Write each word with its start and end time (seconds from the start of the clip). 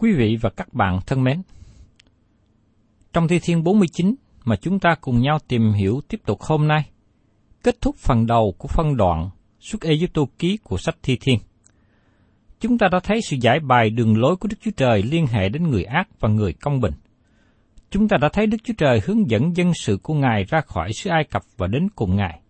Quý 0.00 0.12
vị 0.12 0.36
và 0.40 0.50
các 0.50 0.74
bạn 0.74 0.98
thân 1.06 1.24
mến, 1.24 1.42
trong 3.12 3.28
Thi 3.28 3.38
Thiên 3.42 3.64
49 3.64 4.14
mà 4.44 4.56
chúng 4.56 4.78
ta 4.78 4.94
cùng 5.00 5.20
nhau 5.20 5.38
tìm 5.48 5.72
hiểu 5.72 6.00
tiếp 6.08 6.20
tục 6.26 6.40
hôm 6.40 6.68
nay, 6.68 6.84
kết 7.62 7.80
thúc 7.80 7.96
phần 7.96 8.26
đầu 8.26 8.54
của 8.58 8.68
phân 8.68 8.96
đoạn 8.96 9.30
xuất 9.58 9.82
Ê 9.82 9.94
tô 10.14 10.28
ký 10.38 10.58
của 10.62 10.78
sách 10.78 10.96
Thi 11.02 11.18
Thiên. 11.20 11.38
Chúng 12.60 12.78
ta 12.78 12.88
đã 12.92 13.00
thấy 13.00 13.20
sự 13.22 13.36
giải 13.40 13.60
bài 13.60 13.90
đường 13.90 14.18
lối 14.18 14.36
của 14.36 14.48
Đức 14.48 14.56
Chúa 14.60 14.70
Trời 14.76 15.02
liên 15.02 15.26
hệ 15.26 15.48
đến 15.48 15.62
người 15.62 15.84
ác 15.84 16.08
và 16.20 16.28
người 16.28 16.52
công 16.52 16.80
bình. 16.80 16.94
Chúng 17.90 18.08
ta 18.08 18.16
đã 18.16 18.28
thấy 18.32 18.46
Đức 18.46 18.58
Chúa 18.64 18.74
Trời 18.78 19.00
hướng 19.04 19.30
dẫn 19.30 19.56
dân 19.56 19.72
sự 19.74 19.98
của 20.02 20.14
Ngài 20.14 20.44
ra 20.44 20.60
khỏi 20.60 20.92
xứ 20.92 21.10
Ai 21.10 21.24
Cập 21.24 21.42
và 21.56 21.66
đến 21.66 21.88
cùng 21.94 22.16
Ngài. 22.16 22.40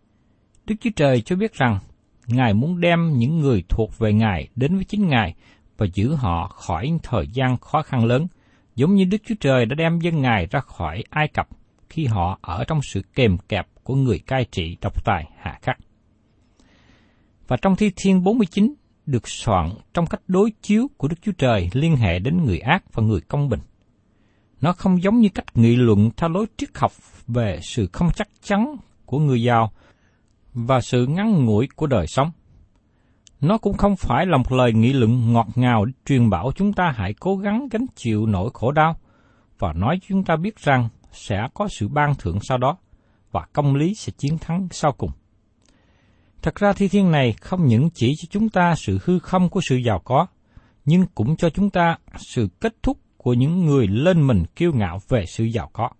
Đức 0.66 0.74
Chúa 0.80 0.90
Trời 0.96 1.20
cho 1.20 1.36
biết 1.36 1.54
rằng 1.54 1.78
Ngài 2.26 2.54
muốn 2.54 2.80
đem 2.80 3.12
những 3.12 3.38
người 3.38 3.62
thuộc 3.68 3.98
về 3.98 4.12
Ngài 4.12 4.48
đến 4.56 4.74
với 4.74 4.84
chính 4.84 5.08
Ngài 5.08 5.34
và 5.80 5.86
giữ 5.94 6.14
họ 6.14 6.48
khỏi 6.48 6.92
thời 7.02 7.26
gian 7.32 7.56
khó 7.56 7.82
khăn 7.82 8.04
lớn, 8.04 8.26
giống 8.74 8.94
như 8.94 9.04
Đức 9.04 9.18
Chúa 9.26 9.34
Trời 9.40 9.66
đã 9.66 9.74
đem 9.74 9.98
dân 9.98 10.20
Ngài 10.20 10.46
ra 10.46 10.60
khỏi 10.60 11.04
Ai 11.10 11.28
Cập 11.28 11.48
khi 11.88 12.06
họ 12.06 12.38
ở 12.42 12.64
trong 12.64 12.80
sự 12.82 13.02
kèm 13.14 13.38
kẹp 13.48 13.66
của 13.82 13.94
người 13.94 14.18
cai 14.18 14.44
trị 14.44 14.76
độc 14.80 15.04
tài 15.04 15.30
hạ 15.38 15.58
khắc. 15.62 15.78
Và 17.48 17.56
trong 17.62 17.76
Thi 17.76 17.90
Thiên 17.96 18.24
49 18.24 18.74
được 19.06 19.28
soạn 19.28 19.70
trong 19.94 20.06
cách 20.06 20.20
đối 20.28 20.52
chiếu 20.62 20.86
của 20.96 21.08
Đức 21.08 21.16
Chúa 21.22 21.32
Trời 21.38 21.70
liên 21.72 21.96
hệ 21.96 22.18
đến 22.18 22.44
người 22.44 22.58
ác 22.58 22.84
và 22.92 23.02
người 23.02 23.20
công 23.20 23.48
bình. 23.48 23.60
Nó 24.60 24.72
không 24.72 25.02
giống 25.02 25.18
như 25.18 25.28
cách 25.34 25.56
nghị 25.56 25.76
luận 25.76 26.10
theo 26.16 26.28
lối 26.28 26.46
triết 26.56 26.68
học 26.74 26.92
về 27.26 27.58
sự 27.62 27.88
không 27.92 28.08
chắc 28.14 28.28
chắn 28.42 28.76
của 29.06 29.18
người 29.18 29.42
giàu 29.42 29.72
và 30.54 30.80
sự 30.80 31.06
ngắn 31.06 31.44
ngủi 31.44 31.68
của 31.76 31.86
đời 31.86 32.06
sống. 32.06 32.30
Nó 33.40 33.58
cũng 33.58 33.76
không 33.76 33.96
phải 33.96 34.26
là 34.26 34.36
một 34.36 34.52
lời 34.52 34.72
nghị 34.72 34.92
luận 34.92 35.32
ngọt 35.32 35.48
ngào 35.54 35.86
truyền 36.06 36.30
bảo 36.30 36.52
chúng 36.56 36.72
ta 36.72 36.92
hãy 36.96 37.14
cố 37.20 37.36
gắng 37.36 37.68
gánh 37.70 37.86
chịu 37.94 38.26
nỗi 38.26 38.50
khổ 38.54 38.72
đau 38.72 38.96
và 39.58 39.72
nói 39.72 40.00
chúng 40.08 40.24
ta 40.24 40.36
biết 40.36 40.56
rằng 40.58 40.88
sẽ 41.12 41.48
có 41.54 41.68
sự 41.68 41.88
ban 41.88 42.14
thưởng 42.14 42.38
sau 42.42 42.58
đó 42.58 42.76
và 43.32 43.46
công 43.52 43.74
lý 43.74 43.94
sẽ 43.94 44.12
chiến 44.18 44.38
thắng 44.38 44.68
sau 44.70 44.92
cùng. 44.92 45.10
Thật 46.42 46.54
ra 46.54 46.72
thi 46.72 46.88
thiên 46.88 47.10
này 47.10 47.32
không 47.32 47.66
những 47.66 47.90
chỉ 47.94 48.14
cho 48.18 48.26
chúng 48.30 48.48
ta 48.48 48.74
sự 48.76 48.98
hư 49.04 49.18
không 49.18 49.48
của 49.48 49.60
sự 49.68 49.76
giàu 49.76 50.00
có, 50.04 50.26
nhưng 50.84 51.06
cũng 51.14 51.36
cho 51.36 51.50
chúng 51.50 51.70
ta 51.70 51.98
sự 52.16 52.48
kết 52.60 52.74
thúc 52.82 52.98
của 53.16 53.34
những 53.34 53.66
người 53.66 53.86
lên 53.86 54.26
mình 54.26 54.44
kiêu 54.56 54.72
ngạo 54.72 55.00
về 55.08 55.24
sự 55.26 55.44
giàu 55.44 55.70
có. 55.72 55.90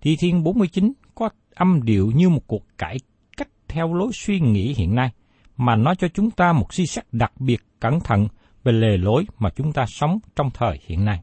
Thi 0.00 0.16
thiên 0.16 0.42
49 0.42 0.92
có 1.14 1.28
âm 1.54 1.82
điệu 1.82 2.12
như 2.14 2.28
một 2.28 2.46
cuộc 2.46 2.62
cải 2.78 2.96
cách 3.36 3.48
theo 3.68 3.94
lối 3.94 4.10
suy 4.12 4.40
nghĩ 4.40 4.74
hiện 4.74 4.94
nay, 4.94 5.10
mà 5.56 5.76
nó 5.76 5.94
cho 5.94 6.08
chúng 6.08 6.30
ta 6.30 6.52
một 6.52 6.74
suy 6.74 6.86
xét 6.86 7.04
đặc 7.12 7.32
biệt 7.38 7.60
cẩn 7.80 8.00
thận 8.00 8.28
về 8.64 8.72
lề 8.72 8.96
lối 8.96 9.26
mà 9.38 9.50
chúng 9.56 9.72
ta 9.72 9.86
sống 9.88 10.18
trong 10.36 10.50
thời 10.50 10.80
hiện 10.86 11.04
nay. 11.04 11.20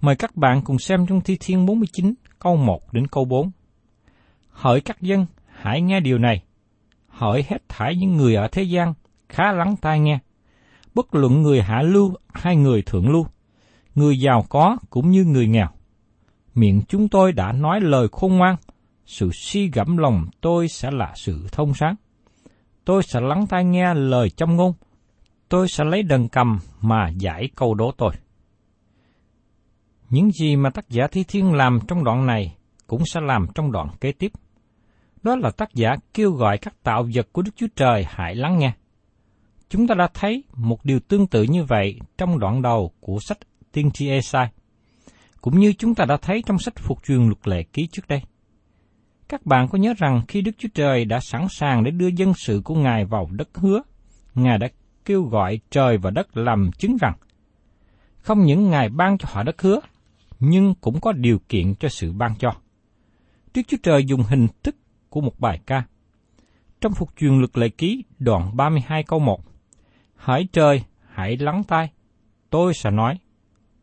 Mời 0.00 0.16
các 0.16 0.36
bạn 0.36 0.62
cùng 0.62 0.78
xem 0.78 1.06
trong 1.06 1.20
Thi 1.20 1.36
Thiên 1.40 1.66
49 1.66 2.14
câu 2.38 2.56
1 2.56 2.92
đến 2.92 3.06
câu 3.06 3.24
4. 3.24 3.50
Hỡi 4.50 4.80
các 4.80 5.00
dân, 5.00 5.26
hãy 5.46 5.80
nghe 5.80 6.00
điều 6.00 6.18
này. 6.18 6.42
Hỡi 7.08 7.44
hết 7.48 7.68
thải 7.68 7.96
những 7.96 8.16
người 8.16 8.34
ở 8.34 8.48
thế 8.52 8.62
gian, 8.62 8.94
khá 9.28 9.52
lắng 9.52 9.76
tai 9.80 10.00
nghe. 10.00 10.18
Bất 10.94 11.14
luận 11.14 11.42
người 11.42 11.62
hạ 11.62 11.82
lưu 11.82 12.14
hay 12.28 12.56
người 12.56 12.82
thượng 12.82 13.08
lưu, 13.08 13.26
người 13.94 14.20
giàu 14.20 14.46
có 14.48 14.76
cũng 14.90 15.10
như 15.10 15.24
người 15.24 15.46
nghèo. 15.46 15.68
Miệng 16.54 16.82
chúng 16.88 17.08
tôi 17.08 17.32
đã 17.32 17.52
nói 17.52 17.80
lời 17.80 18.08
khôn 18.12 18.36
ngoan, 18.36 18.56
sự 19.06 19.30
suy 19.32 19.70
gẫm 19.70 19.96
lòng 19.96 20.26
tôi 20.40 20.68
sẽ 20.68 20.90
là 20.90 21.12
sự 21.16 21.46
thông 21.52 21.74
sáng. 21.74 21.94
Tôi 22.84 23.02
sẽ 23.02 23.20
lắng 23.20 23.46
tai 23.48 23.64
nghe 23.64 23.94
lời 23.94 24.30
châm 24.30 24.56
ngôn. 24.56 24.72
Tôi 25.48 25.68
sẽ 25.68 25.84
lấy 25.84 26.02
đần 26.02 26.28
cầm 26.28 26.58
mà 26.80 27.08
giải 27.18 27.48
câu 27.56 27.74
đố 27.74 27.92
tôi. 27.96 28.12
Những 30.10 30.30
gì 30.30 30.56
mà 30.56 30.70
tác 30.70 30.88
giả 30.88 31.06
Thi 31.12 31.24
Thiên 31.28 31.52
làm 31.52 31.78
trong 31.88 32.04
đoạn 32.04 32.26
này 32.26 32.56
cũng 32.86 33.02
sẽ 33.06 33.20
làm 33.20 33.46
trong 33.54 33.72
đoạn 33.72 33.88
kế 34.00 34.12
tiếp. 34.12 34.32
Đó 35.22 35.36
là 35.36 35.50
tác 35.50 35.74
giả 35.74 35.96
kêu 36.14 36.32
gọi 36.32 36.58
các 36.58 36.82
tạo 36.82 37.06
vật 37.14 37.28
của 37.32 37.42
Đức 37.42 37.50
Chúa 37.56 37.66
Trời 37.76 38.06
hãy 38.08 38.34
lắng 38.34 38.58
nghe. 38.58 38.72
Chúng 39.68 39.86
ta 39.86 39.94
đã 39.94 40.08
thấy 40.14 40.44
một 40.54 40.84
điều 40.84 41.00
tương 41.00 41.26
tự 41.26 41.42
như 41.42 41.64
vậy 41.64 41.98
trong 42.18 42.38
đoạn 42.38 42.62
đầu 42.62 42.92
của 43.00 43.18
sách 43.20 43.38
Tiên 43.72 43.90
tri 43.90 44.08
Esai, 44.08 44.48
cũng 45.40 45.58
như 45.58 45.72
chúng 45.72 45.94
ta 45.94 46.04
đã 46.04 46.16
thấy 46.16 46.42
trong 46.46 46.58
sách 46.58 46.74
Phục 46.76 47.04
truyền 47.06 47.26
luật 47.26 47.48
lệ 47.48 47.62
ký 47.62 47.88
trước 47.92 48.08
đây. 48.08 48.22
Các 49.30 49.46
bạn 49.46 49.68
có 49.68 49.78
nhớ 49.78 49.94
rằng 49.98 50.22
khi 50.28 50.40
Đức 50.40 50.50
Chúa 50.58 50.68
Trời 50.74 51.04
đã 51.04 51.20
sẵn 51.20 51.46
sàng 51.50 51.84
để 51.84 51.90
đưa 51.90 52.06
dân 52.06 52.32
sự 52.34 52.60
của 52.64 52.74
Ngài 52.74 53.04
vào 53.04 53.28
đất 53.30 53.48
hứa, 53.54 53.82
Ngài 54.34 54.58
đã 54.58 54.68
kêu 55.04 55.22
gọi 55.22 55.60
trời 55.70 55.98
và 55.98 56.10
đất 56.10 56.36
làm 56.36 56.70
chứng 56.78 56.96
rằng, 57.00 57.14
không 58.18 58.44
những 58.44 58.70
Ngài 58.70 58.88
ban 58.88 59.18
cho 59.18 59.28
họ 59.32 59.42
đất 59.42 59.62
hứa, 59.62 59.80
nhưng 60.40 60.74
cũng 60.80 61.00
có 61.00 61.12
điều 61.12 61.38
kiện 61.48 61.74
cho 61.74 61.88
sự 61.88 62.12
ban 62.12 62.34
cho. 62.38 62.52
Đức 63.54 63.62
Chúa 63.68 63.76
Trời 63.82 64.04
dùng 64.04 64.22
hình 64.22 64.46
thức 64.62 64.76
của 65.08 65.20
một 65.20 65.40
bài 65.40 65.60
ca. 65.66 65.82
Trong 66.80 66.92
phục 66.92 67.08
truyền 67.16 67.38
luật 67.38 67.58
lệ 67.58 67.68
ký 67.68 68.04
đoạn 68.18 68.56
32 68.56 69.02
câu 69.02 69.18
1, 69.18 69.40
Hỡi 70.16 70.48
trời, 70.52 70.82
hãy 71.08 71.36
lắng 71.36 71.62
tai, 71.68 71.90
tôi 72.50 72.74
sẽ 72.74 72.90
nói. 72.90 73.18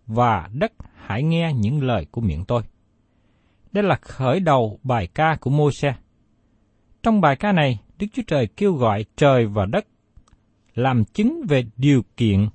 và 0.07 0.49
đất 0.53 0.71
hãy 0.95 1.23
nghe 1.23 1.53
những 1.53 1.83
lời 1.83 2.05
của 2.11 2.21
miệng 2.21 2.45
tôi. 2.45 2.63
Đây 3.77 3.83
là 3.83 3.95
khởi 4.01 4.39
đầu 4.39 4.79
bài 4.83 5.07
ca 5.07 5.37
của 5.41 5.49
Môi-se. 5.49 5.95
Trong 7.03 7.21
bài 7.21 7.35
ca 7.35 7.51
này, 7.51 7.79
Đức 7.99 8.07
Chúa 8.13 8.21
Trời 8.27 8.47
kêu 8.47 8.73
gọi 8.73 9.05
trời 9.17 9.45
và 9.45 9.65
đất 9.65 9.87
làm 10.75 11.05
chứng 11.05 11.41
về 11.49 11.65
điều 11.75 12.03
kiện 12.17 12.49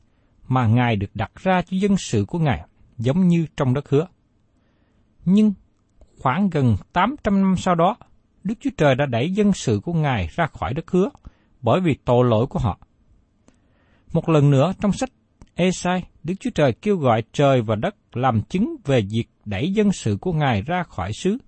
mà 0.48 0.66
Ngài 0.66 0.96
được 0.96 1.10
đặt 1.14 1.32
ra 1.34 1.62
cho 1.62 1.76
dân 1.76 1.96
sự 1.96 2.24
của 2.28 2.38
Ngài, 2.38 2.66
giống 2.98 3.28
như 3.28 3.46
trong 3.56 3.74
đất 3.74 3.88
hứa. 3.88 4.06
Nhưng 5.24 5.52
khoảng 6.18 6.50
gần 6.50 6.76
800 6.92 7.42
năm 7.42 7.56
sau 7.56 7.74
đó, 7.74 7.96
Đức 8.44 8.54
Chúa 8.60 8.70
Trời 8.76 8.94
đã 8.94 9.06
đẩy 9.06 9.32
dân 9.32 9.52
sự 9.52 9.80
của 9.84 9.92
Ngài 9.92 10.28
ra 10.34 10.46
khỏi 10.46 10.74
đất 10.74 10.90
hứa 10.90 11.10
bởi 11.60 11.80
vì 11.80 11.96
tội 12.04 12.24
lỗi 12.24 12.46
của 12.46 12.58
họ. 12.58 12.78
Một 14.12 14.28
lần 14.28 14.50
nữa 14.50 14.72
trong 14.80 14.92
sách 14.92 15.10
Esai, 15.54 16.04
Đức 16.24 16.34
Chúa 16.40 16.50
Trời 16.50 16.72
kêu 16.72 16.96
gọi 16.96 17.22
trời 17.32 17.62
và 17.62 17.76
đất 17.76 17.94
làm 18.12 18.42
chứng 18.42 18.76
về 18.84 19.00
việc 19.10 19.24
đẩy 19.44 19.72
dân 19.72 19.92
sự 19.92 20.16
của 20.20 20.32
Ngài 20.32 20.62
ra 20.62 20.82
khỏi 20.82 21.12
xứ 21.12 21.38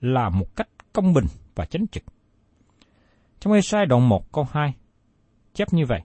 là 0.00 0.28
một 0.28 0.56
cách 0.56 0.68
công 0.92 1.12
bình 1.12 1.26
và 1.54 1.64
chánh 1.64 1.86
trực. 1.88 2.02
Trong 3.40 3.52
Esai 3.52 3.86
đoạn 3.86 4.08
1 4.08 4.32
câu 4.32 4.46
2, 4.52 4.74
chép 5.54 5.72
như 5.72 5.86
vậy. 5.86 6.00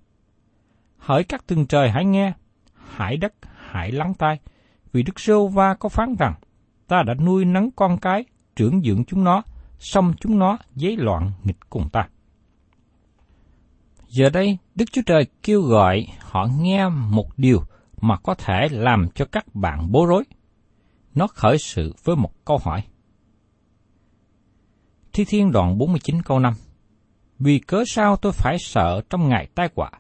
Hỡi 0.98 1.24
các 1.24 1.48
tầng 1.48 1.66
trời 1.66 1.90
hãy 1.90 2.06
nghe, 2.06 2.34
hãy 2.74 3.18
đất 3.18 3.34
hãy 3.42 3.92
lắng 3.92 4.14
tai, 4.14 4.40
vì 4.94 5.04
Đức 5.04 5.20
Sô 5.20 5.48
Va 5.48 5.74
có 5.74 5.90
phán 5.90 6.16
rằng, 6.20 6.34
ta 6.88 7.04
đã 7.04 7.14
nuôi 7.14 7.46
nấng 7.46 7.72
con 7.72 7.98
cái, 7.98 8.26
trưởng 8.56 8.82
dưỡng 8.82 9.06
chúng 9.06 9.24
nó, 9.24 9.44
xong 9.80 10.14
chúng 10.20 10.40
nó 10.40 10.58
giấy 10.76 10.98
loạn 10.98 11.32
nghịch 11.44 11.70
cùng 11.70 11.90
ta. 11.90 12.08
Giờ 14.08 14.30
đây, 14.30 14.58
Đức 14.76 14.86
Chúa 14.92 15.02
Trời 15.06 15.26
kêu 15.44 15.62
gọi 15.62 16.08
họ 16.20 16.48
nghe 16.60 16.90
một 16.90 17.28
điều 17.38 17.64
mà 18.02 18.18
có 18.18 18.34
thể 18.34 18.68
làm 18.72 19.08
cho 19.16 19.26
các 19.26 19.56
bạn 19.56 19.92
bối 19.92 20.08
rối. 20.08 20.24
Nó 21.16 21.28
khởi 21.28 21.58
sự 21.58 21.94
với 22.04 22.16
một 22.16 22.46
câu 22.46 22.58
hỏi. 22.64 22.84
Thi 25.14 25.26
Thiên 25.26 25.52
đoạn 25.52 25.78
49 25.78 26.22
câu 26.22 26.40
5 26.40 26.54
Vì 27.40 27.60
cớ 27.60 27.84
sao 27.88 28.18
tôi 28.18 28.32
phải 28.32 28.58
sợ 28.60 29.02
trong 29.10 29.30
ngày 29.30 29.48
tai 29.56 29.70
họa, 29.76 29.92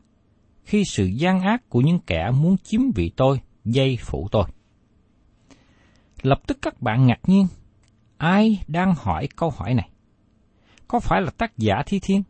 khi 0.63 0.83
sự 0.85 1.05
gian 1.05 1.41
ác 1.41 1.69
của 1.69 1.81
những 1.81 1.99
kẻ 1.99 2.31
muốn 2.33 2.57
chiếm 2.57 2.81
vị 2.95 3.11
tôi, 3.17 3.41
dây 3.65 3.97
phủ 4.01 4.27
tôi. 4.31 4.43
Lập 6.21 6.39
tức 6.47 6.57
các 6.61 6.81
bạn 6.81 7.07
ngạc 7.07 7.19
nhiên, 7.27 7.47
ai 8.17 8.63
đang 8.67 8.93
hỏi 8.97 9.27
câu 9.35 9.49
hỏi 9.49 9.73
này? 9.73 9.89
Có 10.87 10.99
phải 10.99 11.21
là 11.21 11.31
tác 11.37 11.57
giả 11.57 11.83
Thi 11.85 11.99
Thiên? 11.99 12.23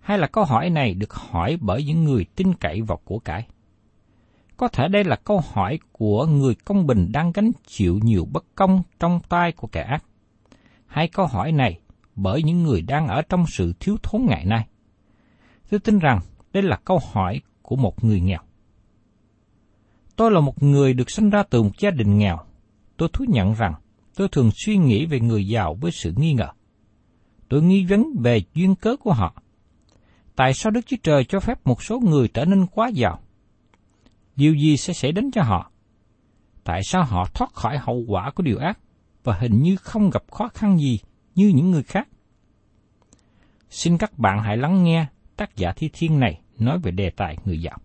Hay 0.00 0.18
là 0.18 0.26
câu 0.26 0.44
hỏi 0.44 0.70
này 0.70 0.94
được 0.94 1.14
hỏi 1.14 1.56
bởi 1.60 1.84
những 1.84 2.04
người 2.04 2.26
tin 2.36 2.54
cậy 2.54 2.82
vào 2.82 3.00
của 3.04 3.18
cải? 3.18 3.46
Có 4.56 4.68
thể 4.68 4.88
đây 4.88 5.04
là 5.04 5.16
câu 5.16 5.40
hỏi 5.52 5.78
của 5.92 6.26
người 6.26 6.54
công 6.54 6.86
bình 6.86 7.08
đang 7.12 7.32
gánh 7.32 7.50
chịu 7.66 7.98
nhiều 8.02 8.24
bất 8.32 8.44
công 8.54 8.82
trong 9.00 9.20
tay 9.28 9.52
của 9.52 9.66
kẻ 9.66 9.82
ác. 9.82 10.04
Hay 10.86 11.08
câu 11.08 11.26
hỏi 11.26 11.52
này 11.52 11.80
bởi 12.14 12.42
những 12.42 12.62
người 12.62 12.82
đang 12.82 13.08
ở 13.08 13.22
trong 13.22 13.44
sự 13.46 13.72
thiếu 13.80 13.96
thốn 14.02 14.26
ngày 14.26 14.44
nay. 14.44 14.66
Tôi 15.70 15.80
tin 15.80 15.98
rằng 15.98 16.20
đây 16.52 16.62
là 16.62 16.76
câu 16.76 17.00
hỏi 17.12 17.40
của 17.62 17.76
một 17.76 18.04
người 18.04 18.20
nghèo. 18.20 18.40
Tôi 20.16 20.30
là 20.30 20.40
một 20.40 20.62
người 20.62 20.94
được 20.94 21.10
sinh 21.10 21.30
ra 21.30 21.42
từ 21.42 21.62
một 21.62 21.78
gia 21.78 21.90
đình 21.90 22.18
nghèo. 22.18 22.38
Tôi 22.96 23.08
thú 23.12 23.24
nhận 23.28 23.54
rằng 23.54 23.74
tôi 24.16 24.28
thường 24.28 24.50
suy 24.54 24.76
nghĩ 24.76 25.06
về 25.06 25.20
người 25.20 25.48
giàu 25.48 25.74
với 25.80 25.90
sự 25.92 26.12
nghi 26.16 26.32
ngờ. 26.32 26.48
Tôi 27.48 27.62
nghi 27.62 27.84
vấn 27.84 28.04
về 28.20 28.42
duyên 28.54 28.74
cớ 28.74 28.96
của 28.96 29.12
họ. 29.12 29.42
Tại 30.36 30.54
sao 30.54 30.70
Đức 30.70 30.86
Chúa 30.86 30.96
Trời 31.02 31.24
cho 31.24 31.40
phép 31.40 31.66
một 31.66 31.82
số 31.82 32.00
người 32.00 32.28
trở 32.28 32.44
nên 32.44 32.66
quá 32.66 32.88
giàu? 32.88 33.20
Điều 34.36 34.54
gì 34.54 34.76
sẽ 34.76 34.92
xảy 34.92 35.12
đến 35.12 35.30
cho 35.30 35.42
họ? 35.42 35.70
Tại 36.64 36.80
sao 36.84 37.04
họ 37.04 37.24
thoát 37.34 37.52
khỏi 37.52 37.78
hậu 37.78 38.04
quả 38.08 38.30
của 38.30 38.42
điều 38.42 38.58
ác 38.58 38.78
và 39.24 39.36
hình 39.40 39.62
như 39.62 39.76
không 39.76 40.10
gặp 40.10 40.22
khó 40.30 40.48
khăn 40.48 40.78
gì 40.78 41.00
như 41.34 41.48
những 41.48 41.70
người 41.70 41.82
khác? 41.82 42.08
Xin 43.70 43.98
các 43.98 44.18
bạn 44.18 44.42
hãy 44.42 44.56
lắng 44.56 44.84
nghe 44.84 45.06
tác 45.36 45.56
giả 45.56 45.72
thi 45.76 45.90
thiên 45.92 46.20
này 46.20 46.40
nói 46.58 46.78
về 46.78 46.90
đề 46.90 47.10
tài 47.10 47.36
người 47.44 47.60
giàu. 47.60 47.78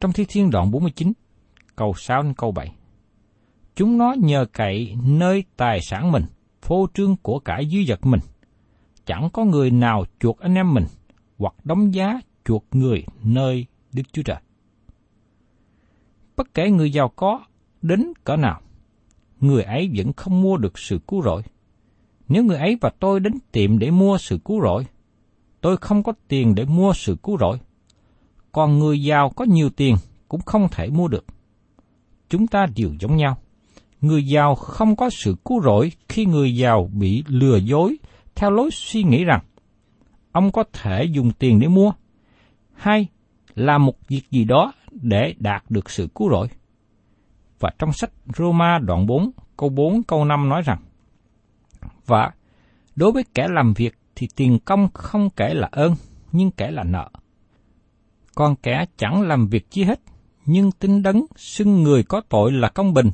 Trong 0.00 0.12
thi 0.12 0.24
thiên 0.28 0.50
đoạn 0.50 0.70
49, 0.70 1.12
câu 1.76 1.94
6 1.96 2.22
đến 2.22 2.34
câu 2.34 2.52
7. 2.52 2.72
Chúng 3.76 3.98
nó 3.98 4.14
nhờ 4.18 4.46
cậy 4.52 4.96
nơi 5.04 5.44
tài 5.56 5.80
sản 5.80 6.12
mình, 6.12 6.24
phô 6.62 6.86
trương 6.94 7.16
của 7.16 7.38
cải 7.38 7.68
dư 7.72 7.78
vật 7.86 8.06
mình. 8.06 8.20
Chẳng 9.06 9.28
có 9.32 9.44
người 9.44 9.70
nào 9.70 10.04
chuộc 10.20 10.38
anh 10.38 10.54
em 10.54 10.74
mình, 10.74 10.84
hoặc 11.38 11.54
đóng 11.64 11.94
giá 11.94 12.20
chuộc 12.44 12.64
người 12.72 13.04
nơi 13.22 13.66
Đức 13.92 14.02
Chúa 14.12 14.22
Trời. 14.22 14.40
Bất 16.36 16.54
kể 16.54 16.70
người 16.70 16.92
giàu 16.92 17.08
có 17.08 17.44
đến 17.82 18.12
cỡ 18.24 18.36
nào, 18.36 18.60
người 19.40 19.62
ấy 19.62 19.90
vẫn 19.96 20.12
không 20.12 20.42
mua 20.42 20.56
được 20.56 20.78
sự 20.78 21.00
cứu 21.08 21.22
rỗi. 21.22 21.42
Nếu 22.28 22.44
người 22.44 22.56
ấy 22.56 22.78
và 22.80 22.90
tôi 22.98 23.20
đến 23.20 23.32
tiệm 23.52 23.78
để 23.78 23.90
mua 23.90 24.18
sự 24.18 24.38
cứu 24.44 24.62
rỗi, 24.62 24.86
tôi 25.60 25.76
không 25.76 26.02
có 26.02 26.12
tiền 26.28 26.54
để 26.54 26.64
mua 26.64 26.92
sự 26.92 27.16
cứu 27.22 27.38
rỗi. 27.38 27.58
Còn 28.52 28.78
người 28.78 29.02
giàu 29.02 29.30
có 29.30 29.44
nhiều 29.44 29.70
tiền 29.70 29.96
cũng 30.28 30.40
không 30.40 30.68
thể 30.72 30.88
mua 30.88 31.08
được. 31.08 31.24
Chúng 32.28 32.46
ta 32.46 32.66
đều 32.76 32.90
giống 33.00 33.16
nhau. 33.16 33.36
Người 34.00 34.26
giàu 34.26 34.54
không 34.54 34.96
có 34.96 35.10
sự 35.10 35.36
cứu 35.44 35.62
rỗi 35.62 35.92
khi 36.08 36.26
người 36.26 36.56
giàu 36.56 36.90
bị 36.92 37.24
lừa 37.26 37.56
dối 37.56 37.96
theo 38.34 38.50
lối 38.50 38.70
suy 38.72 39.02
nghĩ 39.02 39.24
rằng 39.24 39.40
ông 40.32 40.52
có 40.52 40.64
thể 40.72 41.04
dùng 41.04 41.32
tiền 41.38 41.60
để 41.60 41.68
mua, 41.68 41.92
hay 42.72 43.08
làm 43.54 43.86
một 43.86 44.08
việc 44.08 44.30
gì 44.30 44.44
đó 44.44 44.72
để 44.90 45.34
đạt 45.38 45.64
được 45.68 45.90
sự 45.90 46.08
cứu 46.14 46.30
rỗi. 46.30 46.48
Và 47.60 47.70
trong 47.78 47.92
sách 47.92 48.10
Roma 48.36 48.78
đoạn 48.78 49.06
4, 49.06 49.30
câu 49.56 49.68
4, 49.68 50.02
câu 50.02 50.24
5 50.24 50.48
nói 50.48 50.62
rằng, 50.62 50.78
Và 52.06 52.32
đối 52.96 53.12
với 53.12 53.24
kẻ 53.34 53.48
làm 53.48 53.74
việc 53.74 53.98
thì 54.14 54.28
tiền 54.36 54.58
công 54.64 54.88
không 54.94 55.30
kể 55.30 55.54
là 55.54 55.68
ơn, 55.72 55.94
nhưng 56.32 56.50
kể 56.50 56.70
là 56.70 56.84
nợ. 56.84 57.10
Còn 58.34 58.56
kẻ 58.56 58.86
chẳng 58.96 59.22
làm 59.22 59.48
việc 59.48 59.70
chi 59.70 59.84
hết, 59.84 60.00
nhưng 60.46 60.72
tính 60.72 61.02
đấng 61.02 61.26
xưng 61.36 61.82
người 61.82 62.02
có 62.02 62.20
tội 62.28 62.52
là 62.52 62.68
công 62.68 62.94
bình, 62.94 63.10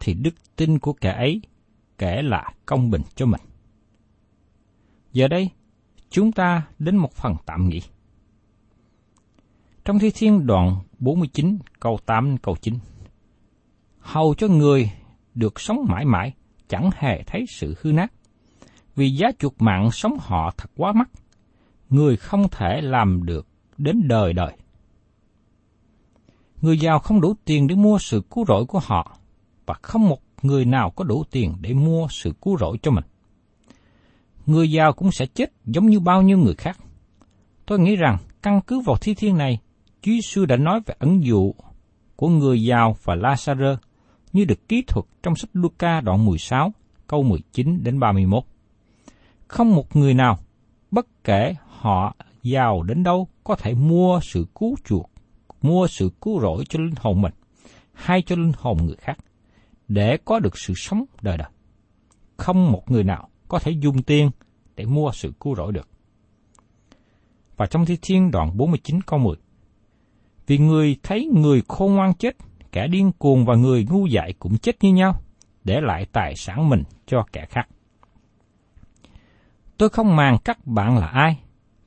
thì 0.00 0.14
đức 0.14 0.34
tin 0.56 0.78
của 0.78 0.92
kẻ 0.92 1.12
ấy 1.12 1.42
kể 1.98 2.22
là 2.22 2.52
công 2.66 2.90
bình 2.90 3.02
cho 3.14 3.26
mình. 3.26 3.40
Giờ 5.12 5.28
đây, 5.28 5.50
chúng 6.10 6.32
ta 6.32 6.66
đến 6.78 6.96
một 6.96 7.12
phần 7.12 7.34
tạm 7.46 7.68
nghỉ. 7.68 7.82
Trong 9.90 9.98
Thi 9.98 10.10
Thiên 10.14 10.46
đoạn 10.46 10.76
49 10.98 11.58
câu 11.80 11.98
8 12.06 12.36
câu 12.36 12.56
9 12.60 12.74
Hầu 13.98 14.34
cho 14.34 14.48
người 14.48 14.92
được 15.34 15.60
sống 15.60 15.84
mãi 15.88 16.04
mãi, 16.04 16.32
chẳng 16.68 16.90
hề 16.94 17.22
thấy 17.26 17.44
sự 17.48 17.74
hư 17.80 17.92
nát. 17.92 18.12
Vì 18.96 19.10
giá 19.10 19.28
chuột 19.38 19.52
mạng 19.58 19.90
sống 19.92 20.16
họ 20.20 20.54
thật 20.56 20.70
quá 20.76 20.92
mắc, 20.92 21.10
người 21.88 22.16
không 22.16 22.48
thể 22.50 22.80
làm 22.80 23.24
được 23.24 23.46
đến 23.78 24.08
đời 24.08 24.32
đời. 24.32 24.56
Người 26.62 26.78
giàu 26.78 26.98
không 26.98 27.20
đủ 27.20 27.34
tiền 27.44 27.66
để 27.66 27.74
mua 27.74 27.98
sự 27.98 28.22
cứu 28.30 28.44
rỗi 28.48 28.64
của 28.66 28.80
họ, 28.82 29.16
và 29.66 29.74
không 29.82 30.08
một 30.08 30.20
người 30.42 30.64
nào 30.64 30.90
có 30.90 31.04
đủ 31.04 31.24
tiền 31.30 31.54
để 31.60 31.74
mua 31.74 32.06
sự 32.10 32.32
cứu 32.42 32.56
rỗi 32.58 32.78
cho 32.82 32.90
mình. 32.90 33.04
Người 34.46 34.70
giàu 34.70 34.92
cũng 34.92 35.12
sẽ 35.12 35.26
chết 35.26 35.52
giống 35.64 35.86
như 35.86 36.00
bao 36.00 36.22
nhiêu 36.22 36.38
người 36.38 36.54
khác. 36.54 36.78
Tôi 37.66 37.78
nghĩ 37.78 37.96
rằng 37.96 38.18
căn 38.42 38.60
cứ 38.66 38.80
vào 38.80 38.96
thi 38.96 39.14
thiên 39.14 39.36
này, 39.36 39.60
Chúa 40.02 40.12
Giêsu 40.12 40.46
đã 40.46 40.56
nói 40.56 40.80
về 40.86 40.94
ẩn 40.98 41.24
dụ 41.24 41.54
của 42.16 42.28
người 42.28 42.62
giàu 42.62 42.96
và 43.04 43.14
Lazarus 43.16 43.76
như 44.32 44.44
được 44.44 44.68
ký 44.68 44.82
thuật 44.82 45.06
trong 45.22 45.36
sách 45.36 45.50
Luca 45.52 46.00
đoạn 46.00 46.24
16, 46.24 46.72
câu 47.06 47.22
19 47.22 47.82
đến 47.82 48.00
31. 48.00 48.44
Không 49.48 49.74
một 49.74 49.96
người 49.96 50.14
nào, 50.14 50.38
bất 50.90 51.06
kể 51.24 51.54
họ 51.66 52.14
giàu 52.42 52.82
đến 52.82 53.02
đâu, 53.02 53.28
có 53.44 53.56
thể 53.56 53.74
mua 53.74 54.20
sự 54.22 54.46
cứu 54.54 54.76
chuộc, 54.84 55.10
mua 55.62 55.86
sự 55.86 56.10
cứu 56.20 56.40
rỗi 56.40 56.64
cho 56.68 56.78
linh 56.78 56.94
hồn 56.96 57.22
mình, 57.22 57.32
hay 57.92 58.22
cho 58.22 58.36
linh 58.36 58.52
hồn 58.58 58.78
người 58.86 58.96
khác, 58.96 59.18
để 59.88 60.18
có 60.24 60.38
được 60.38 60.58
sự 60.58 60.74
sống 60.76 61.04
đời 61.22 61.36
đời. 61.36 61.48
Không 62.36 62.72
một 62.72 62.90
người 62.90 63.04
nào 63.04 63.28
có 63.48 63.58
thể 63.58 63.72
dùng 63.80 64.02
tiền 64.02 64.30
để 64.76 64.84
mua 64.84 65.10
sự 65.14 65.32
cứu 65.40 65.54
rỗi 65.56 65.72
được. 65.72 65.88
Và 67.56 67.66
trong 67.66 67.86
Thi 67.86 67.98
Thiên 68.02 68.30
đoạn 68.30 68.56
49 68.56 69.00
câu 69.02 69.18
10, 69.18 69.36
vì 70.50 70.58
người 70.58 70.96
thấy 71.02 71.26
người 71.34 71.62
khôn 71.68 71.94
ngoan 71.94 72.14
chết, 72.14 72.36
kẻ 72.72 72.86
điên 72.86 73.12
cuồng 73.18 73.44
và 73.44 73.54
người 73.54 73.86
ngu 73.90 74.06
dại 74.06 74.34
cũng 74.38 74.58
chết 74.58 74.76
như 74.80 74.92
nhau, 74.92 75.20
để 75.64 75.80
lại 75.80 76.06
tài 76.12 76.36
sản 76.36 76.68
mình 76.68 76.82
cho 77.06 77.24
kẻ 77.32 77.46
khác. 77.50 77.68
Tôi 79.78 79.88
không 79.88 80.16
màng 80.16 80.38
các 80.44 80.66
bạn 80.66 80.98
là 80.98 81.06
ai 81.06 81.38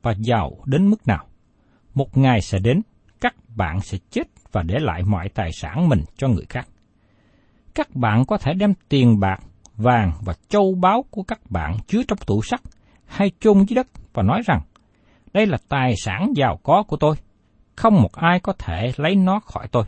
và 0.02 0.14
giàu 0.18 0.52
đến 0.66 0.90
mức 0.90 1.08
nào. 1.08 1.26
Một 1.94 2.18
ngày 2.18 2.42
sẽ 2.42 2.60
đến, 2.60 2.82
các 3.22 3.36
bạn 3.56 3.82
sẽ 3.82 3.98
chết 4.10 4.28
và 4.52 4.64
để 4.64 4.80
lại 4.80 5.04
mọi 5.04 5.30
tài 5.30 5.52
sản 5.54 5.90
mình 5.90 6.02
cho 6.18 6.28
người 6.28 6.46
khác. 6.50 6.68
Các 7.76 7.96
bạn 7.96 8.26
có 8.26 8.38
thể 8.38 8.54
đem 8.54 8.74
tiền 8.90 9.20
bạc, 9.20 9.40
vàng 9.78 10.12
và 10.22 10.34
châu 10.50 10.76
báu 10.82 11.06
của 11.10 11.24
các 11.24 11.40
bạn 11.50 11.78
chứa 11.88 12.02
trong 12.08 12.20
tủ 12.28 12.42
sắt 12.42 12.62
hay 13.06 13.32
chôn 13.40 13.64
dưới 13.64 13.76
đất 13.76 13.88
và 14.14 14.24
nói 14.24 14.42
rằng, 14.46 14.62
đây 15.34 15.46
là 15.46 15.58
tài 15.70 15.94
sản 15.98 16.34
giàu 16.36 16.60
có 16.64 16.84
của 16.84 16.98
tôi 16.98 17.16
không 17.76 18.02
một 18.02 18.14
ai 18.14 18.40
có 18.40 18.54
thể 18.54 18.92
lấy 18.98 19.16
nó 19.16 19.40
khỏi 19.40 19.68
tôi. 19.72 19.84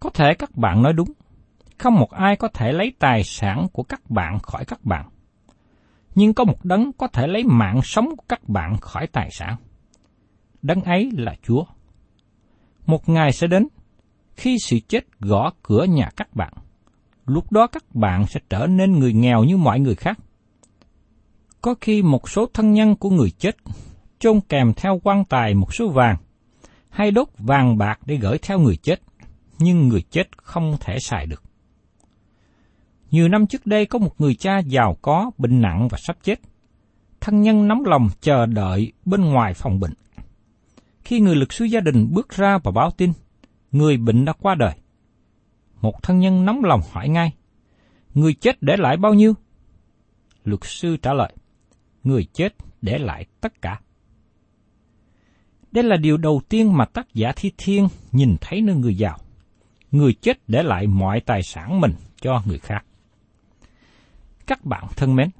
Có 0.00 0.10
thể 0.10 0.34
các 0.34 0.56
bạn 0.56 0.82
nói 0.82 0.92
đúng, 0.92 1.12
không 1.78 1.94
một 1.94 2.10
ai 2.10 2.36
có 2.36 2.48
thể 2.48 2.72
lấy 2.72 2.92
tài 2.98 3.24
sản 3.24 3.66
của 3.72 3.82
các 3.82 4.10
bạn 4.10 4.38
khỏi 4.38 4.64
các 4.64 4.84
bạn. 4.84 5.08
Nhưng 6.14 6.34
có 6.34 6.44
một 6.44 6.64
đấng 6.64 6.92
có 6.92 7.06
thể 7.06 7.26
lấy 7.26 7.44
mạng 7.44 7.80
sống 7.84 8.16
của 8.16 8.24
các 8.28 8.48
bạn 8.48 8.76
khỏi 8.80 9.06
tài 9.06 9.28
sản. 9.30 9.56
Đấng 10.62 10.82
ấy 10.82 11.10
là 11.12 11.34
Chúa. 11.42 11.64
Một 12.86 13.08
ngày 13.08 13.32
sẽ 13.32 13.46
đến, 13.46 13.68
khi 14.36 14.56
sự 14.58 14.78
chết 14.88 15.04
gõ 15.20 15.50
cửa 15.62 15.84
nhà 15.84 16.10
các 16.16 16.34
bạn. 16.34 16.52
Lúc 17.26 17.52
đó 17.52 17.66
các 17.66 17.94
bạn 17.94 18.26
sẽ 18.26 18.40
trở 18.50 18.66
nên 18.66 18.98
người 18.98 19.12
nghèo 19.12 19.44
như 19.44 19.56
mọi 19.56 19.80
người 19.80 19.94
khác. 19.94 20.18
Có 21.62 21.74
khi 21.80 22.02
một 22.02 22.28
số 22.28 22.46
thân 22.54 22.72
nhân 22.72 22.96
của 22.96 23.10
người 23.10 23.30
chết 23.30 23.56
chôn 24.18 24.40
kèm 24.48 24.72
theo 24.76 25.00
quan 25.04 25.24
tài 25.24 25.54
một 25.54 25.74
số 25.74 25.88
vàng, 25.88 26.16
hay 26.90 27.10
đốt 27.10 27.28
vàng 27.38 27.78
bạc 27.78 28.00
để 28.06 28.16
gửi 28.16 28.38
theo 28.38 28.58
người 28.58 28.76
chết, 28.76 29.00
nhưng 29.58 29.88
người 29.88 30.02
chết 30.10 30.28
không 30.36 30.76
thể 30.80 30.98
xài 31.00 31.26
được. 31.26 31.42
Nhiều 33.10 33.28
năm 33.28 33.46
trước 33.46 33.66
đây 33.66 33.86
có 33.86 33.98
một 33.98 34.20
người 34.20 34.34
cha 34.34 34.58
giàu 34.58 34.96
có, 35.02 35.30
bệnh 35.38 35.60
nặng 35.60 35.88
và 35.88 35.98
sắp 35.98 36.16
chết. 36.22 36.40
Thân 37.20 37.42
nhân 37.42 37.68
nóng 37.68 37.84
lòng 37.84 38.08
chờ 38.20 38.46
đợi 38.46 38.92
bên 39.04 39.24
ngoài 39.24 39.54
phòng 39.54 39.80
bệnh. 39.80 39.94
Khi 41.04 41.20
người 41.20 41.36
lực 41.36 41.52
sư 41.52 41.64
gia 41.64 41.80
đình 41.80 42.08
bước 42.12 42.28
ra 42.28 42.58
và 42.58 42.70
báo 42.70 42.90
tin, 42.90 43.12
người 43.72 43.96
bệnh 43.96 44.24
đã 44.24 44.32
qua 44.32 44.54
đời. 44.54 44.74
Một 45.80 46.02
thân 46.02 46.18
nhân 46.18 46.44
nóng 46.44 46.64
lòng 46.64 46.80
hỏi 46.92 47.08
ngay, 47.08 47.32
người 48.14 48.34
chết 48.34 48.62
để 48.62 48.76
lại 48.76 48.96
bao 48.96 49.14
nhiêu? 49.14 49.34
Luật 50.44 50.60
sư 50.64 50.96
trả 50.96 51.12
lời, 51.12 51.32
người 52.04 52.26
chết 52.32 52.54
để 52.82 52.98
lại 52.98 53.24
tất 53.40 53.62
cả. 53.62 53.80
Đây 55.72 55.84
là 55.84 55.96
điều 55.96 56.16
đầu 56.16 56.40
tiên 56.48 56.76
mà 56.76 56.84
tác 56.84 57.14
giả 57.14 57.32
Thi 57.36 57.52
Thiên 57.58 57.88
nhìn 58.12 58.36
thấy 58.40 58.60
nơi 58.60 58.76
người 58.76 58.94
giàu. 58.94 59.18
Người 59.90 60.14
chết 60.14 60.38
để 60.48 60.62
lại 60.62 60.86
mọi 60.86 61.20
tài 61.20 61.42
sản 61.42 61.80
mình 61.80 61.94
cho 62.20 62.42
người 62.46 62.58
khác. 62.58 62.84
Các 64.46 64.64
bạn 64.64 64.84
thân 64.96 65.16
mến, 65.16 65.30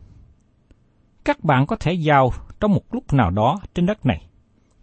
các 1.24 1.44
bạn 1.44 1.66
có 1.66 1.76
thể 1.76 1.92
giàu 1.92 2.32
trong 2.60 2.72
một 2.72 2.94
lúc 2.94 3.12
nào 3.12 3.30
đó 3.30 3.60
trên 3.74 3.86
đất 3.86 4.06
này, 4.06 4.26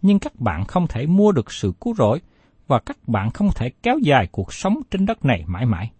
nhưng 0.02 0.18
các 0.18 0.40
bạn 0.40 0.64
không 0.64 0.86
thể 0.86 1.06
mua 1.06 1.32
được 1.32 1.52
sự 1.52 1.72
cứu 1.80 1.94
rỗi 1.94 2.20
và 2.66 2.78
các 2.78 3.08
bạn 3.08 3.30
không 3.30 3.50
thể 3.54 3.70
kéo 3.82 3.98
dài 3.98 4.28
cuộc 4.32 4.52
sống 4.52 4.80
trên 4.90 5.06
đất 5.06 5.24
này 5.24 5.44
mãi 5.46 5.66
mãi. 5.66 5.90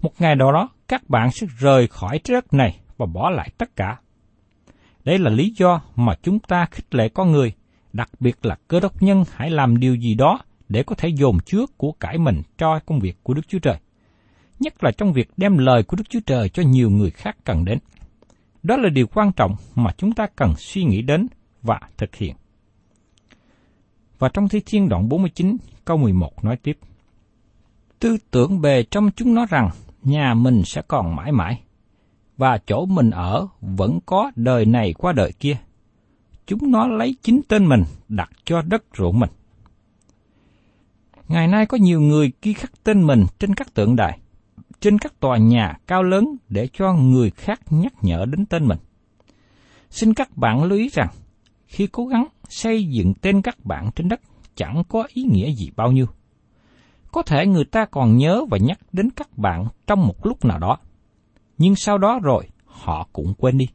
Một 0.00 0.12
ngày 0.18 0.36
nào 0.36 0.52
đó, 0.52 0.68
các 0.88 1.10
bạn 1.10 1.30
sẽ 1.30 1.46
rời 1.58 1.86
khỏi 1.86 2.18
trái 2.24 2.34
đất 2.34 2.54
này 2.54 2.78
và 2.96 3.06
bỏ 3.06 3.30
lại 3.30 3.50
tất 3.58 3.76
cả. 3.76 3.98
Đây 5.04 5.18
là 5.18 5.30
lý 5.30 5.54
do 5.56 5.82
mà 5.96 6.14
chúng 6.22 6.38
ta 6.38 6.66
khích 6.70 6.94
lệ 6.94 7.08
con 7.08 7.32
người, 7.32 7.52
đặc 7.94 8.10
biệt 8.20 8.44
là 8.46 8.56
cơ 8.68 8.80
đốc 8.80 9.02
nhân 9.02 9.24
hãy 9.32 9.50
làm 9.50 9.80
điều 9.80 9.94
gì 9.94 10.14
đó 10.14 10.38
để 10.68 10.82
có 10.82 10.94
thể 10.94 11.08
dồn 11.08 11.38
chứa 11.46 11.66
của 11.76 11.92
cải 11.92 12.18
mình 12.18 12.42
cho 12.58 12.78
công 12.86 13.00
việc 13.00 13.16
của 13.22 13.34
Đức 13.34 13.48
Chúa 13.48 13.58
Trời. 13.58 13.76
Nhất 14.60 14.84
là 14.84 14.90
trong 14.90 15.12
việc 15.12 15.30
đem 15.36 15.58
lời 15.58 15.82
của 15.82 15.96
Đức 15.96 16.04
Chúa 16.10 16.20
Trời 16.26 16.48
cho 16.48 16.62
nhiều 16.62 16.90
người 16.90 17.10
khác 17.10 17.36
cần 17.44 17.64
đến. 17.64 17.78
Đó 18.62 18.76
là 18.76 18.88
điều 18.88 19.06
quan 19.06 19.32
trọng 19.32 19.56
mà 19.74 19.90
chúng 19.96 20.12
ta 20.12 20.26
cần 20.36 20.54
suy 20.58 20.84
nghĩ 20.84 21.02
đến 21.02 21.26
và 21.62 21.80
thực 21.96 22.14
hiện. 22.14 22.36
Và 24.18 24.28
trong 24.28 24.48
Thi 24.48 24.60
Thiên 24.66 24.88
đoạn 24.88 25.08
49 25.08 25.56
câu 25.84 25.96
11 25.96 26.44
nói 26.44 26.56
tiếp. 26.56 26.78
Tư 27.98 28.16
tưởng 28.30 28.60
bề 28.60 28.82
trong 28.82 29.10
chúng 29.16 29.34
nó 29.34 29.46
rằng 29.46 29.70
nhà 30.02 30.34
mình 30.34 30.62
sẽ 30.64 30.82
còn 30.88 31.16
mãi 31.16 31.32
mãi, 31.32 31.60
và 32.36 32.58
chỗ 32.66 32.86
mình 32.86 33.10
ở 33.10 33.48
vẫn 33.60 33.98
có 34.06 34.30
đời 34.36 34.64
này 34.64 34.92
qua 34.92 35.12
đời 35.12 35.32
kia. 35.32 35.56
Chúng 36.46 36.70
nó 36.70 36.86
lấy 36.86 37.16
chính 37.22 37.40
tên 37.48 37.68
mình 37.68 37.82
đặt 38.08 38.30
cho 38.44 38.62
đất 38.62 38.84
ruộng 38.98 39.20
mình. 39.20 39.30
Ngày 41.28 41.48
nay 41.48 41.66
có 41.66 41.76
nhiều 41.76 42.00
người 42.00 42.32
ghi 42.42 42.52
khắc 42.52 42.84
tên 42.84 43.06
mình 43.06 43.26
trên 43.38 43.54
các 43.54 43.74
tượng 43.74 43.96
đài, 43.96 44.18
trên 44.80 44.98
các 44.98 45.20
tòa 45.20 45.38
nhà 45.38 45.78
cao 45.86 46.02
lớn 46.02 46.36
để 46.48 46.68
cho 46.72 46.92
người 46.92 47.30
khác 47.30 47.60
nhắc 47.70 47.92
nhở 48.02 48.24
đến 48.24 48.46
tên 48.46 48.68
mình. 48.68 48.78
Xin 49.90 50.14
các 50.14 50.36
bạn 50.36 50.64
lưu 50.64 50.78
ý 50.78 50.88
rằng, 50.88 51.08
khi 51.66 51.86
cố 51.86 52.06
gắng 52.06 52.26
xây 52.48 52.84
dựng 52.84 53.14
tên 53.14 53.42
các 53.42 53.64
bạn 53.64 53.90
trên 53.96 54.08
đất 54.08 54.20
chẳng 54.54 54.82
có 54.88 55.08
ý 55.08 55.22
nghĩa 55.22 55.52
gì 55.52 55.70
bao 55.76 55.92
nhiêu. 55.92 56.06
Có 57.12 57.22
thể 57.22 57.46
người 57.46 57.64
ta 57.64 57.84
còn 57.84 58.16
nhớ 58.16 58.44
và 58.50 58.58
nhắc 58.58 58.78
đến 58.92 59.10
các 59.10 59.38
bạn 59.38 59.66
trong 59.86 60.06
một 60.06 60.26
lúc 60.26 60.44
nào 60.44 60.58
đó, 60.58 60.78
nhưng 61.58 61.76
sau 61.76 61.98
đó 61.98 62.20
rồi 62.22 62.48
họ 62.64 63.08
cũng 63.12 63.34
quên 63.38 63.58
đi. 63.58 63.66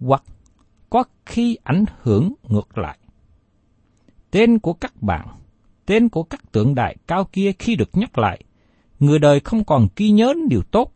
Hoặc 0.00 0.22
có 0.94 1.04
khi 1.26 1.56
ảnh 1.62 1.84
hưởng 2.02 2.34
ngược 2.48 2.78
lại. 2.78 2.98
Tên 4.30 4.58
của 4.58 4.72
các 4.72 5.02
bạn, 5.02 5.28
tên 5.86 6.08
của 6.08 6.22
các 6.22 6.52
tượng 6.52 6.74
đài 6.74 6.96
cao 7.06 7.24
kia 7.32 7.52
khi 7.58 7.76
được 7.76 7.90
nhắc 7.92 8.18
lại, 8.18 8.44
người 9.00 9.18
đời 9.18 9.40
không 9.40 9.64
còn 9.64 9.88
ghi 9.96 10.10
nhớ 10.10 10.32
đến 10.34 10.48
điều 10.48 10.62
tốt, 10.62 10.92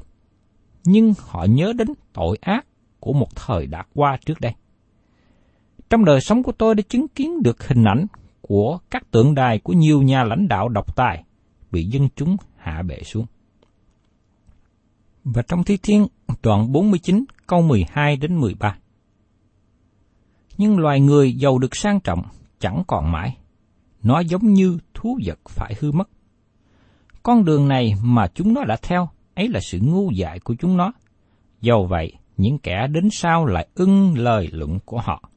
nhưng 0.85 1.15
họ 1.19 1.45
nhớ 1.45 1.73
đến 1.73 1.89
tội 2.13 2.39
ác 2.41 2.67
của 3.01 3.13
một 3.13 3.37
thời 3.37 3.67
đã 3.67 3.85
qua 3.95 4.17
trước 4.27 4.41
đây. 4.41 4.55
Trong 5.91 6.05
đời 6.05 6.21
sống 6.21 6.43
của 6.43 6.53
tôi 6.53 6.75
đã 6.75 6.83
chứng 6.89 7.09
kiến 7.09 7.43
được 7.43 7.69
hình 7.69 7.85
ảnh 7.85 8.07
của 8.41 8.79
các 8.91 9.11
tượng 9.11 9.35
đài 9.35 9.59
của 9.59 9.73
nhiều 9.73 10.03
nhà 10.03 10.25
lãnh 10.25 10.49
đạo 10.49 10.69
độc 10.69 10.97
tài 10.97 11.25
bị 11.71 11.85
dân 11.85 12.09
chúng 12.17 12.37
hạ 12.57 12.83
bệ 12.83 13.03
xuống. 13.03 13.27
Và 15.25 15.43
trong 15.43 15.65
Thi 15.65 15.77
Thiên 15.83 16.07
đoạn 16.43 16.73
49 16.73 17.25
câu 17.47 17.63
12 17.63 18.17
đến 18.17 18.37
13. 18.37 18.77
Nhưng 20.59 20.79
loài 20.79 21.01
người 21.01 21.33
giàu 21.33 21.59
được 21.59 21.77
sang 21.77 22.01
trọng 22.01 22.23
chẳng 22.61 22.83
còn 22.87 23.13
mãi. 23.13 23.37
Nó 24.03 24.21
giống 24.21 24.53
như 24.53 24.79
thú 24.95 25.19
vật 25.25 25.39
phải 25.49 25.75
hư 25.81 25.93
mất. 25.93 26.09
Con 27.23 27.45
đường 27.45 27.69
này 27.69 27.95
mà 28.03 28.29
chúng 28.35 28.55
nó 28.55 28.65
đã 28.65 28.77
theo, 28.83 29.09
ấy 29.35 29.49
là 29.49 29.61
sự 29.61 29.79
ngu 29.83 30.11
dại 30.11 30.41
của 30.41 30.55
chúng 30.59 30.77
nó. 30.77 30.93
Dầu 31.61 31.87
vậy, 31.87 32.13
những 32.37 32.59
kẻ 32.59 32.87
đến 32.87 33.09
sau 33.13 33.47
lại 33.47 33.69
ưng 33.75 34.19
lời 34.19 34.49
luận 34.53 34.79
của 34.85 35.01
họ. 35.01 35.31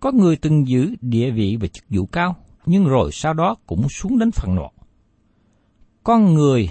Có 0.00 0.12
người 0.12 0.36
từng 0.36 0.68
giữ 0.68 0.94
địa 1.00 1.30
vị 1.30 1.56
và 1.60 1.66
chức 1.66 1.84
vụ 1.88 2.06
cao, 2.06 2.36
nhưng 2.66 2.84
rồi 2.84 3.12
sau 3.12 3.34
đó 3.34 3.56
cũng 3.66 3.88
xuống 3.88 4.18
đến 4.18 4.30
phần 4.30 4.54
nộ. 4.54 4.70
Con 6.04 6.34
người 6.34 6.68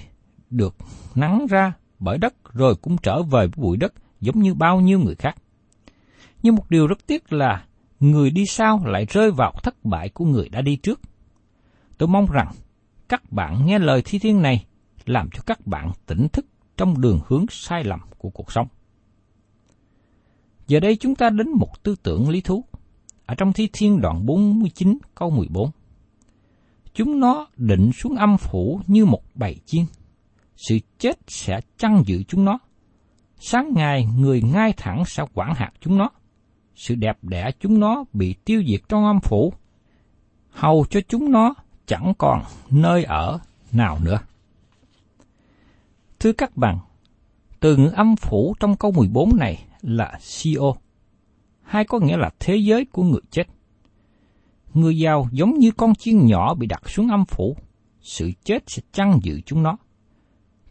được 0.50 0.76
nắng 1.16 1.46
ra 1.50 1.74
bởi 2.00 2.18
đất 2.18 2.54
rồi 2.54 2.76
cũng 2.76 2.98
trở 2.98 3.24
về 3.24 3.48
với 3.48 3.48
bụi 3.58 3.78
đất 3.78 3.94
giống 4.20 4.40
như 4.42 4.54
bao 4.54 4.82
nhiêu 4.82 5.00
người 5.00 5.16
khác. 5.16 5.36
Nhưng 6.44 6.56
một 6.56 6.70
điều 6.70 6.88
rất 6.88 7.08
tiếc 7.08 7.34
là 7.34 7.66
người 8.00 8.30
đi 8.30 8.46
sau 8.46 8.82
lại 8.86 9.06
rơi 9.06 9.32
vào 9.32 9.54
thất 9.64 9.86
bại 9.86 10.10
của 10.10 10.26
người 10.26 10.50
đã 10.50 10.62
đi 10.62 10.76
trước. 10.76 11.02
Tôi 11.98 12.10
mong 12.10 12.26
rằng 12.32 12.52
các 13.10 13.32
bạn 13.32 13.66
nghe 13.66 13.80
lời 13.80 14.02
thi 14.06 14.20
thiên 14.20 14.42
này 14.42 14.66
làm 15.06 15.30
cho 15.34 15.42
các 15.46 15.68
bạn 15.68 15.92
tỉnh 16.06 16.28
thức 16.30 16.46
trong 16.78 17.02
đường 17.02 17.20
hướng 17.28 17.46
sai 17.50 17.84
lầm 17.84 18.00
của 18.18 18.30
cuộc 18.30 18.52
sống. 18.52 18.68
Giờ 20.68 20.80
đây 20.80 20.96
chúng 20.96 21.16
ta 21.16 21.30
đến 21.30 21.50
một 21.50 21.84
tư 21.84 21.96
tưởng 22.04 22.30
lý 22.30 22.42
thú 22.42 22.66
ở 23.26 23.36
trong 23.36 23.54
Thi 23.54 23.70
Thiên 23.74 24.02
đoạn 24.02 24.26
49 24.26 24.98
câu 25.16 25.30
14. 25.30 25.72
Chúng 26.94 27.20
nó 27.20 27.48
định 27.56 27.92
xuống 27.94 28.16
âm 28.16 28.38
phủ 28.38 28.82
như 28.88 29.06
một 29.06 29.22
bầy 29.36 29.56
chiên. 29.66 29.86
Sự 30.56 30.80
chết 31.00 31.20
sẽ 31.28 31.60
chăn 31.78 32.04
giữ 32.06 32.24
chúng 32.24 32.46
nó. 32.46 32.60
Sáng 33.40 33.72
ngày 33.76 34.06
người 34.18 34.42
ngay 34.42 34.74
thẳng 34.78 35.04
sẽ 35.06 35.24
quản 35.34 35.54
hạt 35.56 35.72
chúng 35.80 35.98
nó. 35.98 36.10
Sự 36.80 36.96
đẹp 36.96 37.18
đẽ 37.22 37.52
chúng 37.60 37.80
nó 37.80 38.06
bị 38.14 38.34
tiêu 38.46 38.64
diệt 38.68 38.82
trong 38.90 39.06
âm 39.06 39.20
phủ. 39.20 39.54
Hầu 40.50 40.86
cho 40.90 41.00
chúng 41.08 41.32
nó 41.32 41.54
chẳng 41.86 42.14
còn 42.18 42.44
nơi 42.70 43.04
ở 43.04 43.40
nào 43.72 44.00
nữa. 44.04 44.20
Thưa 46.20 46.34
các 46.34 46.58
bạn, 46.58 46.80
từ 47.60 47.78
ngữ 47.78 47.90
âm 47.96 48.16
phủ 48.16 48.56
trong 48.60 48.76
câu 48.76 48.92
14 48.92 49.38
này 49.38 49.66
là 49.82 50.18
Sio 50.22 50.74
hay 51.62 51.86
có 51.86 52.00
nghĩa 52.00 52.18
là 52.18 52.30
thế 52.40 52.56
giới 52.56 52.86
của 52.86 53.04
người 53.04 53.22
chết. 53.32 53.48
Người 54.74 54.98
giàu 54.98 55.28
giống 55.32 55.60
như 55.60 55.72
con 55.72 55.96
chiên 55.96 56.26
nhỏ 56.26 56.54
bị 56.54 56.68
đặt 56.68 56.90
xuống 56.90 57.10
âm 57.10 57.26
phủ, 57.26 57.56
sự 58.02 58.32
chết 58.44 58.64
sẽ 58.68 58.82
chăn 58.94 59.20
giữ 59.24 59.42
chúng 59.46 59.64
nó. 59.64 59.78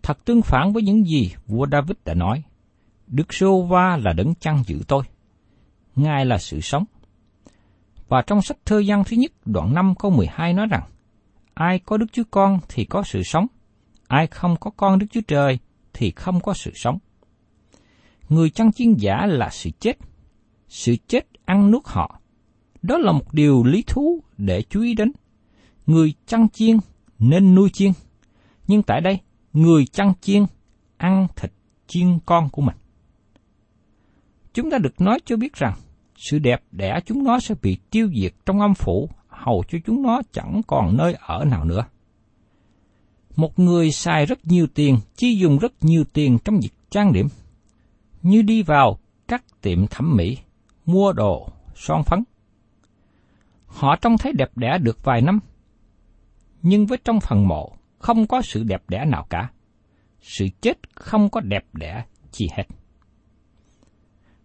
Thật 0.03 0.25
tương 0.25 0.43
phản 0.43 0.73
với 0.73 0.83
những 0.83 1.07
gì 1.07 1.31
vua 1.47 1.67
David 1.73 1.97
đã 2.05 2.15
nói. 2.15 2.43
Đức 3.07 3.35
Sô 3.35 3.62
Va 3.62 3.97
là 3.97 4.12
đấng 4.12 4.35
chăn 4.35 4.62
giữ 4.67 4.81
tôi. 4.88 5.05
Ngài 5.99 6.26
là 6.26 6.38
sự 6.38 6.61
sống. 6.61 6.85
Và 8.09 8.23
trong 8.26 8.43
sách 8.43 8.59
thơ 8.64 8.83
văn 8.87 9.02
thứ 9.07 9.17
nhất 9.17 9.33
đoạn 9.45 9.75
5 9.75 9.95
câu 9.99 10.11
12 10.11 10.52
nói 10.52 10.67
rằng, 10.71 10.83
Ai 11.55 11.78
có 11.78 11.97
Đức 11.97 12.07
Chúa 12.12 12.23
Con 12.31 12.59
thì 12.69 12.85
có 12.85 13.02
sự 13.02 13.23
sống, 13.23 13.47
ai 14.09 14.26
không 14.26 14.57
có 14.61 14.71
con 14.71 14.99
Đức 14.99 15.07
Chúa 15.11 15.21
Trời 15.28 15.59
thì 15.93 16.11
không 16.11 16.40
có 16.40 16.55
sự 16.55 16.71
sống. 16.75 16.99
Người 18.28 18.50
chăn 18.50 18.73
chiên 18.73 18.95
giả 18.95 19.26
là 19.26 19.49
sự 19.50 19.71
chết, 19.81 19.99
sự 20.69 20.97
chết 21.09 21.26
ăn 21.45 21.71
nuốt 21.71 21.83
họ. 21.85 22.21
Đó 22.83 22.99
là 22.99 23.12
một 23.12 23.35
điều 23.35 23.64
lý 23.64 23.83
thú 23.87 24.23
để 24.37 24.62
chú 24.62 24.83
ý 24.83 24.95
đến. 24.95 25.12
Người 25.87 26.14
chăn 26.26 26.49
chiên 26.49 26.76
nên 27.19 27.55
nuôi 27.55 27.71
chiên, 27.73 27.93
nhưng 28.67 28.83
tại 28.83 29.00
đây, 29.00 29.19
người 29.52 29.87
chăn 29.87 30.12
chiên 30.21 30.45
ăn 30.97 31.26
thịt 31.37 31.52
chiên 31.87 32.19
con 32.26 32.49
của 32.50 32.62
mình. 32.62 32.76
Chúng 34.55 34.71
ta 34.71 34.78
được 34.78 35.00
nói 35.00 35.21
cho 35.25 35.37
biết 35.37 35.55
rằng, 35.55 35.75
sự 36.19 36.39
đẹp 36.39 36.63
đẽ 36.71 37.01
chúng 37.07 37.25
nó 37.25 37.41
sẽ 37.41 37.55
bị 37.63 37.77
tiêu 37.91 38.11
diệt 38.15 38.33
trong 38.47 38.61
âm 38.61 38.75
phủ, 38.75 39.09
hầu 39.29 39.65
cho 39.69 39.79
chúng 39.87 40.03
nó 40.03 40.23
chẳng 40.33 40.61
còn 40.67 40.97
nơi 40.97 41.17
ở 41.21 41.45
nào 41.45 41.65
nữa. 41.65 41.85
Một 43.37 43.59
người 43.59 43.93
xài 43.93 44.27
rất 44.27 44.47
nhiều 44.47 44.67
tiền, 44.75 44.99
chi 45.17 45.37
dùng 45.39 45.59
rất 45.59 45.73
nhiều 45.81 46.05
tiền 46.13 46.39
trong 46.45 46.61
việc 46.61 46.73
trang 46.91 47.13
điểm, 47.13 47.29
như 48.23 48.43
đi 48.43 48.63
vào 48.63 48.99
các 49.29 49.45
tiệm 49.63 49.87
thẩm 49.87 50.17
mỹ, 50.17 50.39
mua 50.87 51.13
đồ, 51.13 51.49
son 51.75 52.03
phấn. 52.07 52.25
Họ 53.67 53.97
trông 53.97 54.19
thấy 54.19 54.33
đẹp 54.33 54.51
đẽ 54.57 54.79
được 54.79 55.05
vài 55.05 55.23
năm, 55.23 55.41
nhưng 56.63 56.87
với 56.87 56.99
trong 57.05 57.21
phần 57.21 57.49
mộ 57.49 57.73
không 57.99 58.27
có 58.27 58.43
sự 58.43 58.63
đẹp 58.63 58.83
đẽ 58.89 59.05
nào 59.05 59.27
cả. 59.31 59.51
Sự 60.23 60.49
chết 60.61 60.95
không 60.95 61.31
có 61.31 61.41
đẹp 61.41 61.65
đẽ 61.73 62.05
chi 62.33 62.49
hết. 62.57 62.65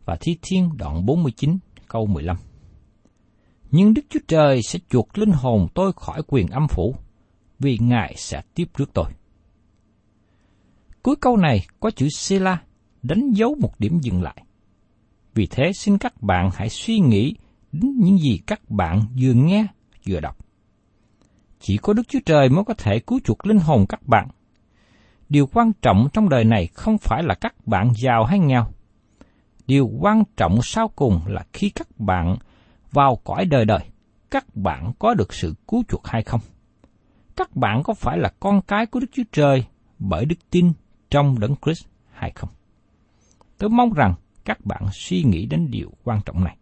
Và 0.05 0.17
Thi 0.21 0.37
Thiên 0.41 0.69
đoạn 0.77 1.05
49 1.05 1.57
câu 1.87 2.05
15 2.05 2.37
Nhưng 3.71 3.93
Đức 3.93 4.01
Chúa 4.09 4.19
Trời 4.27 4.61
sẽ 4.63 4.79
chuộc 4.89 5.17
linh 5.17 5.31
hồn 5.31 5.67
tôi 5.73 5.91
khỏi 5.95 6.21
quyền 6.27 6.47
âm 6.47 6.67
phủ, 6.67 6.95
vì 7.59 7.77
Ngài 7.81 8.13
sẽ 8.17 8.41
tiếp 8.55 8.65
rước 8.77 8.89
tôi. 8.93 9.11
Cuối 11.03 11.15
câu 11.15 11.37
này 11.37 11.65
có 11.79 11.91
chữ 11.91 12.07
Sela 12.15 12.61
đánh 13.01 13.31
dấu 13.31 13.55
một 13.59 13.79
điểm 13.79 13.99
dừng 14.01 14.21
lại. 14.21 14.43
Vì 15.33 15.47
thế 15.47 15.71
xin 15.73 15.97
các 15.97 16.21
bạn 16.21 16.49
hãy 16.53 16.69
suy 16.69 16.99
nghĩ 16.99 17.35
đến 17.71 17.91
những 17.99 18.17
gì 18.17 18.39
các 18.47 18.69
bạn 18.69 19.01
vừa 19.21 19.33
nghe, 19.33 19.67
vừa 20.09 20.19
đọc. 20.19 20.37
Chỉ 21.59 21.77
có 21.77 21.93
Đức 21.93 22.07
Chúa 22.07 22.19
Trời 22.25 22.49
mới 22.49 22.63
có 22.63 22.73
thể 22.73 22.99
cứu 22.99 23.19
chuộc 23.23 23.45
linh 23.45 23.59
hồn 23.59 23.85
các 23.89 24.07
bạn. 24.07 24.27
Điều 25.29 25.47
quan 25.47 25.71
trọng 25.81 26.07
trong 26.13 26.29
đời 26.29 26.43
này 26.43 26.67
không 26.67 26.97
phải 26.97 27.23
là 27.23 27.35
các 27.35 27.67
bạn 27.67 27.91
giàu 27.95 28.23
hay 28.23 28.39
nghèo. 28.39 28.65
Điều 29.67 29.87
quan 29.87 30.23
trọng 30.37 30.59
sau 30.63 30.87
cùng 30.87 31.21
là 31.27 31.45
khi 31.53 31.69
các 31.69 31.87
bạn 31.99 32.37
vào 32.91 33.15
cõi 33.23 33.45
đời 33.45 33.65
đời, 33.65 33.79
các 34.31 34.55
bạn 34.55 34.91
có 34.99 35.13
được 35.13 35.33
sự 35.33 35.55
cứu 35.67 35.83
chuộc 35.89 36.07
hay 36.07 36.23
không? 36.23 36.41
Các 37.35 37.55
bạn 37.55 37.83
có 37.83 37.93
phải 37.93 38.17
là 38.17 38.31
con 38.39 38.61
cái 38.61 38.85
của 38.85 38.99
Đức 38.99 39.07
Chúa 39.11 39.23
Trời 39.31 39.65
bởi 39.99 40.25
đức 40.25 40.35
tin 40.49 40.73
trong 41.09 41.39
Đấng 41.39 41.55
Christ 41.65 41.85
hay 42.11 42.31
không? 42.35 42.49
Tôi 43.57 43.69
mong 43.69 43.93
rằng 43.93 44.13
các 44.45 44.65
bạn 44.65 44.87
suy 44.91 45.23
nghĩ 45.23 45.45
đến 45.45 45.67
điều 45.71 45.91
quan 46.03 46.19
trọng 46.25 46.43
này. 46.43 46.57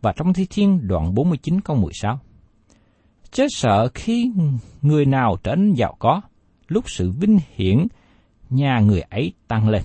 Và 0.00 0.12
trong 0.16 0.32
Thi 0.32 0.46
Thiên 0.50 0.88
đoạn 0.88 1.14
49 1.14 1.60
câu 1.60 1.76
16 1.76 2.20
Chớ 3.30 3.46
sợ 3.50 3.88
khi 3.94 4.32
người 4.82 5.06
nào 5.06 5.36
trở 5.42 5.54
nên 5.54 5.74
giàu 5.74 5.96
có, 5.98 6.20
lúc 6.68 6.90
sự 6.90 7.10
vinh 7.10 7.38
hiển 7.54 7.86
nhà 8.50 8.80
người 8.80 9.00
ấy 9.00 9.32
tăng 9.48 9.68
lên. 9.68 9.82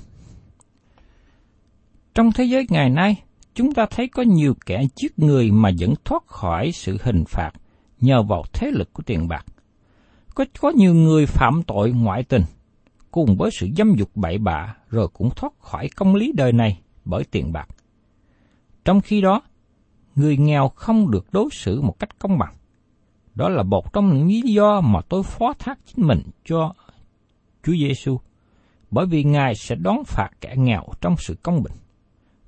Trong 2.17 2.31
thế 2.31 2.43
giới 2.43 2.65
ngày 2.69 2.89
nay, 2.89 3.23
chúng 3.53 3.73
ta 3.73 3.85
thấy 3.89 4.07
có 4.07 4.23
nhiều 4.23 4.55
kẻ 4.65 4.83
giết 4.95 5.19
người 5.19 5.51
mà 5.51 5.69
vẫn 5.79 5.93
thoát 6.05 6.27
khỏi 6.27 6.71
sự 6.71 6.97
hình 7.03 7.23
phạt 7.27 7.51
nhờ 8.01 8.23
vào 8.23 8.43
thế 8.53 8.71
lực 8.71 8.93
của 8.93 9.03
tiền 9.05 9.27
bạc. 9.27 9.45
Có, 10.35 10.45
có 10.59 10.71
nhiều 10.75 10.93
người 10.93 11.25
phạm 11.25 11.63
tội 11.67 11.91
ngoại 11.91 12.23
tình, 12.23 12.41
cùng 13.11 13.37
với 13.37 13.51
sự 13.51 13.67
dâm 13.77 13.95
dục 13.95 14.09
bậy 14.15 14.37
bạ 14.37 14.75
rồi 14.89 15.07
cũng 15.13 15.29
thoát 15.35 15.53
khỏi 15.59 15.89
công 15.95 16.15
lý 16.15 16.31
đời 16.35 16.53
này 16.53 16.79
bởi 17.05 17.23
tiền 17.31 17.51
bạc. 17.51 17.67
Trong 18.85 19.01
khi 19.01 19.21
đó, 19.21 19.41
người 20.15 20.37
nghèo 20.37 20.69
không 20.69 21.11
được 21.11 21.25
đối 21.31 21.49
xử 21.51 21.81
một 21.81 21.99
cách 21.99 22.19
công 22.19 22.37
bằng. 22.37 22.53
Đó 23.35 23.49
là 23.49 23.63
một 23.63 23.93
trong 23.93 24.13
những 24.13 24.27
lý 24.27 24.41
do 24.41 24.81
mà 24.81 24.99
tôi 25.09 25.23
phó 25.23 25.53
thác 25.59 25.79
chính 25.85 26.07
mình 26.07 26.21
cho 26.45 26.73
Chúa 27.63 27.73
Giêsu, 27.73 28.19
bởi 28.91 29.05
vì 29.05 29.23
Ngài 29.23 29.55
sẽ 29.55 29.75
đón 29.75 30.03
phạt 30.05 30.29
kẻ 30.41 30.53
nghèo 30.57 30.83
trong 31.01 31.15
sự 31.17 31.35
công 31.43 31.63
bình. 31.63 31.73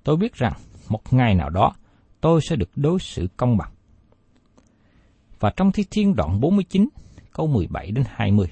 Tôi 0.10 0.18
biết 0.18 0.34
rằng 0.34 0.54
một 0.88 1.14
ngày 1.14 1.36
nào 1.36 1.50
đó 1.50 1.76
tôi 2.22 2.42
sẽ 2.42 2.56
được 2.56 2.70
đối 2.76 3.00
xử 3.00 3.28
công 3.38 3.58
bằng. 3.58 3.72
Và 5.40 5.54
trong 5.58 5.72
Thi 5.72 5.86
Thiên 5.92 6.16
đoạn 6.16 6.40
49, 6.40 6.90
câu 7.34 7.48
17 7.48 7.92
đến 7.92 8.04
20. 8.08 8.48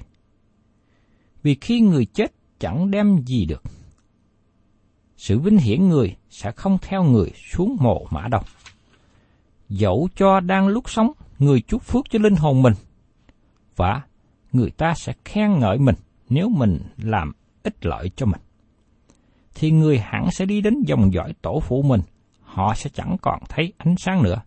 Vì 1.42 1.56
khi 1.60 1.80
người 1.80 2.04
chết 2.04 2.32
chẳng 2.58 2.90
đem 2.90 3.16
gì 3.26 3.44
được, 3.44 3.62
sự 5.16 5.38
vinh 5.38 5.58
hiển 5.58 5.88
người 5.88 6.16
sẽ 6.30 6.52
không 6.52 6.78
theo 6.82 7.02
người 7.02 7.30
xuống 7.52 7.76
mồ 7.80 8.06
mã 8.10 8.28
đâu. 8.28 8.42
Dẫu 9.68 10.08
cho 10.16 10.40
đang 10.40 10.68
lúc 10.68 10.90
sống, 10.90 11.12
người 11.38 11.60
chúc 11.60 11.82
phước 11.82 12.10
cho 12.10 12.18
linh 12.18 12.36
hồn 12.36 12.62
mình, 12.62 12.74
và 13.76 14.02
người 14.52 14.70
ta 14.70 14.94
sẽ 14.96 15.14
khen 15.24 15.58
ngợi 15.58 15.78
mình 15.78 15.96
nếu 16.28 16.48
mình 16.48 16.80
làm 16.96 17.32
ích 17.62 17.86
lợi 17.86 18.10
cho 18.16 18.26
mình. 18.26 18.40
Thì 19.60 19.70
người 19.70 19.98
hẳn 19.98 20.30
sẽ 20.30 20.46
đi 20.46 20.60
đến 20.60 20.82
dòng 20.86 21.12
dõi 21.12 21.34
tổ 21.42 21.60
phụ 21.60 21.82
mình, 21.82 22.00
họ 22.40 22.74
sẽ 22.74 22.90
chẳng 22.94 23.16
còn 23.22 23.42
thấy 23.48 23.72
ánh 23.78 23.94
sáng 23.98 24.22
nữa. 24.22 24.40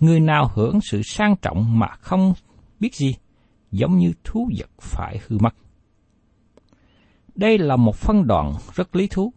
Người 0.00 0.20
nào 0.20 0.50
hưởng 0.54 0.80
sự 0.80 1.02
sang 1.02 1.36
trọng 1.42 1.78
mà 1.78 1.86
không 2.00 2.32
biết 2.80 2.94
gì, 2.94 3.14
giống 3.70 3.98
như 3.98 4.12
thú 4.24 4.50
vật 4.58 4.70
phải 4.80 5.20
hư 5.26 5.38
mất. 5.38 5.54
Đây 7.34 7.58
là 7.58 7.76
một 7.76 7.96
phân 7.96 8.26
đoạn 8.26 8.52
rất 8.74 8.96
lý 8.96 9.08
thú. 9.08 9.32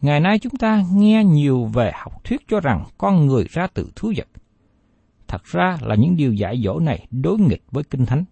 Ngày 0.00 0.20
nay 0.20 0.38
chúng 0.38 0.56
ta 0.58 0.84
nghe 0.92 1.24
nhiều 1.24 1.64
về 1.64 1.92
học 1.94 2.24
thuyết 2.24 2.40
cho 2.48 2.60
rằng 2.60 2.84
con 2.98 3.26
người 3.26 3.44
ra 3.50 3.66
từ 3.74 3.90
thú 3.96 4.12
vật. 4.16 4.28
Thật 5.28 5.44
ra 5.44 5.78
là 5.82 5.94
những 5.94 6.16
điều 6.16 6.32
dạy 6.32 6.60
dỗ 6.64 6.80
này 6.80 7.06
đối 7.10 7.38
nghịch 7.38 7.62
với 7.70 7.84
Kinh 7.84 8.06
Thánh. 8.06 8.24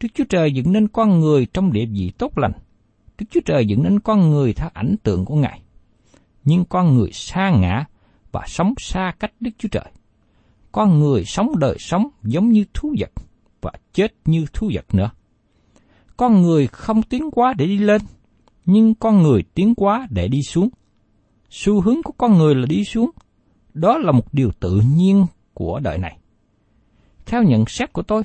Đức 0.00 0.08
Chúa 0.14 0.24
Trời 0.28 0.52
dựng 0.52 0.72
nên 0.72 0.88
con 0.88 1.20
người 1.20 1.46
trong 1.46 1.72
địa 1.72 1.86
vị 1.86 2.12
tốt 2.18 2.38
lành. 2.38 2.52
Đức 3.20 3.26
Chúa 3.30 3.40
Trời 3.44 3.66
dựng 3.66 3.82
nên 3.82 4.00
con 4.00 4.30
người 4.30 4.52
theo 4.52 4.68
ảnh 4.74 4.96
tượng 5.02 5.24
của 5.24 5.34
Ngài. 5.34 5.62
Nhưng 6.44 6.64
con 6.64 6.94
người 6.94 7.12
xa 7.12 7.50
ngã 7.50 7.84
và 8.32 8.44
sống 8.46 8.74
xa 8.78 9.12
cách 9.18 9.32
Đức 9.40 9.50
Chúa 9.58 9.68
Trời. 9.68 9.92
Con 10.72 10.98
người 10.98 11.24
sống 11.24 11.58
đời 11.58 11.76
sống 11.78 12.08
giống 12.22 12.48
như 12.48 12.64
thú 12.74 12.94
vật 12.98 13.10
và 13.60 13.72
chết 13.92 14.14
như 14.24 14.44
thú 14.52 14.70
vật 14.74 14.94
nữa. 14.94 15.10
Con 16.16 16.42
người 16.42 16.66
không 16.66 17.02
tiến 17.02 17.30
quá 17.30 17.54
để 17.58 17.66
đi 17.66 17.78
lên, 17.78 18.02
nhưng 18.66 18.94
con 18.94 19.22
người 19.22 19.42
tiến 19.54 19.74
quá 19.74 20.06
để 20.10 20.28
đi 20.28 20.42
xuống. 20.42 20.68
Xu 21.50 21.80
hướng 21.80 22.02
của 22.02 22.12
con 22.12 22.38
người 22.38 22.54
là 22.54 22.66
đi 22.66 22.84
xuống. 22.84 23.10
Đó 23.74 23.98
là 23.98 24.12
một 24.12 24.34
điều 24.34 24.50
tự 24.60 24.82
nhiên 24.94 25.26
của 25.54 25.80
đời 25.80 25.98
này. 25.98 26.18
Theo 27.26 27.42
nhận 27.42 27.64
xét 27.66 27.92
của 27.92 28.02
tôi, 28.02 28.22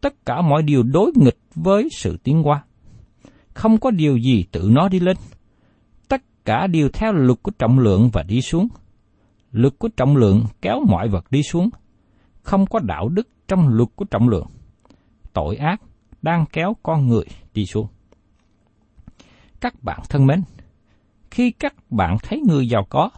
tất 0.00 0.26
cả 0.26 0.40
mọi 0.40 0.62
điều 0.62 0.82
đối 0.82 1.12
nghịch 1.14 1.38
với 1.54 1.88
sự 1.92 2.16
tiến 2.22 2.42
hóa. 2.42 2.64
Không 3.60 3.78
có 3.78 3.90
điều 3.90 4.16
gì 4.16 4.44
tự 4.52 4.68
nó 4.72 4.88
đi 4.88 5.00
lên. 5.00 5.16
Tất 6.08 6.22
cả 6.44 6.66
đều 6.66 6.88
theo 6.88 7.12
luật 7.12 7.42
của 7.42 7.50
trọng 7.50 7.78
lượng 7.78 8.10
và 8.12 8.22
đi 8.22 8.42
xuống. 8.42 8.68
Luật 9.52 9.78
của 9.78 9.88
trọng 9.88 10.16
lượng 10.16 10.44
kéo 10.62 10.80
mọi 10.88 11.08
vật 11.08 11.30
đi 11.30 11.42
xuống. 11.42 11.70
Không 12.42 12.66
có 12.66 12.78
đạo 12.78 13.08
đức 13.08 13.28
trong 13.48 13.68
luật 13.68 13.88
của 13.96 14.04
trọng 14.04 14.28
lượng. 14.28 14.46
Tội 15.32 15.56
ác 15.56 15.82
đang 16.22 16.44
kéo 16.52 16.76
con 16.82 17.08
người 17.08 17.24
đi 17.54 17.66
xuống. 17.66 17.86
Các 19.60 19.82
bạn 19.82 20.00
thân 20.08 20.26
mến, 20.26 20.42
khi 21.30 21.50
các 21.50 21.90
bạn 21.90 22.16
thấy 22.22 22.40
người 22.48 22.68
giàu 22.68 22.86
có, 22.88 23.10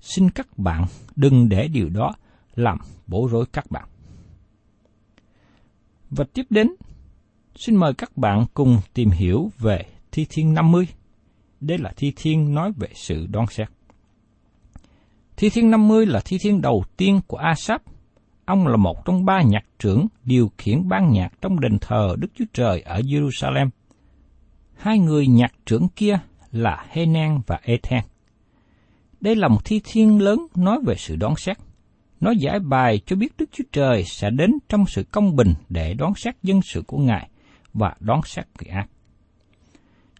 xin 0.00 0.30
các 0.30 0.58
bạn 0.58 0.86
đừng 1.16 1.48
để 1.48 1.68
điều 1.68 1.88
đó 1.88 2.14
làm 2.54 2.78
bối 3.06 3.28
rối 3.32 3.46
các 3.52 3.70
bạn. 3.70 3.88
Và 6.10 6.24
tiếp 6.34 6.46
đến, 6.50 6.68
xin 7.58 7.76
mời 7.76 7.94
các 7.94 8.16
bạn 8.16 8.46
cùng 8.54 8.80
tìm 8.94 9.10
hiểu 9.10 9.50
về 9.58 9.84
Thi 10.12 10.26
Thiên 10.30 10.54
50. 10.54 10.88
Đây 11.60 11.78
là 11.78 11.92
Thi 11.96 12.12
Thiên 12.16 12.54
nói 12.54 12.72
về 12.76 12.88
sự 12.94 13.26
đoán 13.26 13.46
xét. 13.50 13.68
Thi 15.36 15.50
Thiên 15.50 15.70
50 15.70 16.06
là 16.06 16.20
Thi 16.24 16.38
Thiên 16.42 16.60
đầu 16.60 16.84
tiên 16.96 17.20
của 17.26 17.36
Asap. 17.36 17.82
Ông 18.44 18.66
là 18.66 18.76
một 18.76 19.04
trong 19.04 19.24
ba 19.24 19.42
nhạc 19.42 19.64
trưởng 19.78 20.06
điều 20.24 20.50
khiển 20.58 20.88
ban 20.88 21.12
nhạc 21.12 21.28
trong 21.40 21.60
đền 21.60 21.78
thờ 21.80 22.16
Đức 22.18 22.28
Chúa 22.34 22.44
Trời 22.52 22.80
ở 22.80 23.00
Jerusalem. 23.00 23.68
Hai 24.76 24.98
người 24.98 25.26
nhạc 25.26 25.52
trưởng 25.66 25.88
kia 25.88 26.18
là 26.52 26.86
Henan 26.88 27.40
và 27.46 27.60
Ethan. 27.62 28.04
Đây 29.20 29.36
là 29.36 29.48
một 29.48 29.64
thi 29.64 29.80
thiên 29.84 30.22
lớn 30.22 30.46
nói 30.54 30.78
về 30.86 30.94
sự 30.98 31.16
đoán 31.16 31.36
xét. 31.36 31.56
Nó 32.20 32.30
giải 32.30 32.60
bài 32.60 33.00
cho 33.06 33.16
biết 33.16 33.32
Đức 33.38 33.50
Chúa 33.52 33.64
Trời 33.72 34.04
sẽ 34.04 34.30
đến 34.30 34.50
trong 34.68 34.86
sự 34.86 35.04
công 35.12 35.36
bình 35.36 35.54
để 35.68 35.94
đoán 35.94 36.12
xét 36.14 36.34
dân 36.42 36.60
sự 36.62 36.82
của 36.82 36.98
Ngài 36.98 37.28
và 37.78 37.94
đoán 38.00 38.20
xét 38.24 38.46
người 38.58 38.72
ác. 38.72 38.88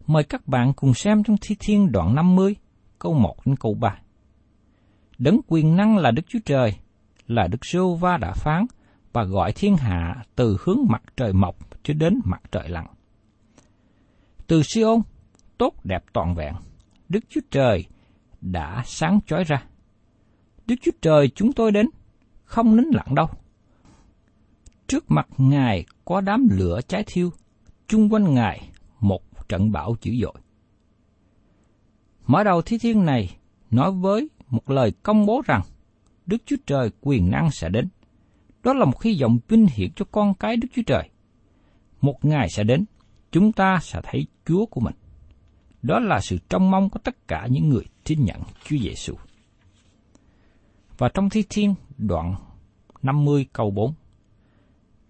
Mời 0.06 0.24
các 0.24 0.48
bạn 0.48 0.72
cùng 0.72 0.94
xem 0.94 1.22
trong 1.22 1.36
Thi 1.40 1.56
Thiên 1.60 1.92
đoạn 1.92 2.14
50, 2.14 2.56
câu 2.98 3.14
1 3.14 3.46
đến 3.46 3.56
câu 3.56 3.74
3. 3.74 3.98
Đấng 5.18 5.40
quyền 5.48 5.76
năng 5.76 5.96
là 5.96 6.10
Đức 6.10 6.22
Chúa 6.28 6.38
Trời, 6.44 6.76
là 7.26 7.46
Đức 7.46 7.66
Sô 7.66 7.94
Va 7.94 8.16
đã 8.16 8.32
phán 8.32 8.66
và 9.12 9.24
gọi 9.24 9.52
thiên 9.52 9.76
hạ 9.76 10.24
từ 10.34 10.56
hướng 10.60 10.78
mặt 10.88 11.02
trời 11.16 11.32
mọc 11.32 11.56
cho 11.82 11.94
đến 11.94 12.20
mặt 12.24 12.42
trời 12.52 12.68
lặn. 12.68 12.86
Từ 14.46 14.62
Siôn, 14.62 15.00
tốt 15.58 15.74
đẹp 15.84 16.04
toàn 16.12 16.34
vẹn, 16.34 16.54
Đức 17.08 17.20
Chúa 17.28 17.40
Trời 17.50 17.84
đã 18.40 18.82
sáng 18.86 19.20
chói 19.26 19.44
ra. 19.44 19.62
Đức 20.66 20.74
Chúa 20.82 20.92
Trời 21.02 21.28
chúng 21.34 21.52
tôi 21.52 21.72
đến, 21.72 21.86
không 22.44 22.76
nín 22.76 22.84
lặng 22.92 23.14
đâu. 23.14 23.26
Trước 24.86 25.10
mặt 25.10 25.26
Ngài 25.38 25.84
có 26.04 26.20
đám 26.20 26.48
lửa 26.50 26.80
cháy 26.88 27.04
thiêu, 27.06 27.30
chung 27.88 28.12
quanh 28.12 28.34
Ngài 28.34 28.70
một 29.00 29.48
trận 29.48 29.72
bão 29.72 29.96
dữ 30.02 30.12
dội. 30.22 30.34
Mở 32.26 32.44
đầu 32.44 32.62
thi 32.62 32.78
thiên 32.78 33.04
này 33.04 33.36
nói 33.70 33.92
với 33.92 34.28
một 34.48 34.70
lời 34.70 34.92
công 35.02 35.26
bố 35.26 35.42
rằng 35.46 35.62
Đức 36.26 36.42
Chúa 36.46 36.56
Trời 36.66 36.90
quyền 37.00 37.30
năng 37.30 37.50
sẽ 37.50 37.68
đến. 37.68 37.88
Đó 38.62 38.72
là 38.72 38.84
một 38.84 39.02
hy 39.02 39.18
vọng 39.22 39.38
vinh 39.48 39.66
hiển 39.66 39.90
cho 39.96 40.04
con 40.10 40.34
cái 40.34 40.56
Đức 40.56 40.68
Chúa 40.74 40.82
Trời. 40.86 41.10
một 42.00 42.24
ngày 42.24 42.48
sẽ 42.50 42.64
đến, 42.64 42.84
chúng 43.32 43.52
ta 43.52 43.78
sẽ 43.82 44.00
thấy 44.02 44.26
Chúa 44.46 44.66
của 44.66 44.80
mình. 44.80 44.94
Đó 45.82 45.98
là 45.98 46.20
sự 46.20 46.38
trông 46.48 46.70
mong 46.70 46.90
của 46.90 46.98
tất 46.98 47.28
cả 47.28 47.46
những 47.50 47.68
người 47.68 47.84
tin 48.04 48.24
nhận 48.24 48.40
Chúa 48.64 48.76
Giêsu. 48.76 49.14
Và 50.98 51.08
trong 51.08 51.30
Thi 51.30 51.44
Thiên 51.50 51.74
đoạn 51.98 52.34
50 53.02 53.46
câu 53.52 53.70
4 53.70 53.94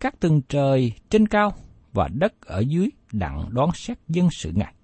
Các 0.01 0.21
tầng 0.21 0.43
trời 0.49 0.93
trên 1.11 1.29
cao 1.29 1.55
và 1.93 2.09
đất 2.09 2.41
ở 2.41 2.59
dưới 2.59 2.91
đặng 3.13 3.49
đón 3.51 3.71
xét 3.75 3.99
dân 4.09 4.29
sự 4.31 4.53
Ngài. 4.55 4.75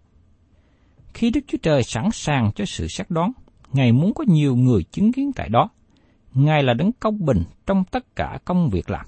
Khi 1.14 1.30
Đức 1.30 1.40
Chúa 1.46 1.58
Trời 1.62 1.82
sẵn 1.82 2.08
sàng 2.12 2.50
cho 2.54 2.64
sự 2.64 2.88
xét 2.88 3.10
đoán, 3.10 3.32
Ngài 3.72 3.92
muốn 3.92 4.14
có 4.14 4.24
nhiều 4.28 4.56
người 4.56 4.82
chứng 4.82 5.12
kiến 5.12 5.32
tại 5.32 5.48
đó. 5.48 5.68
Ngài 6.34 6.62
là 6.62 6.74
đấng 6.74 6.92
công 6.92 7.24
bình 7.24 7.42
trong 7.66 7.84
tất 7.84 8.16
cả 8.16 8.38
công 8.44 8.70
việc 8.70 8.90
làm. 8.90 9.06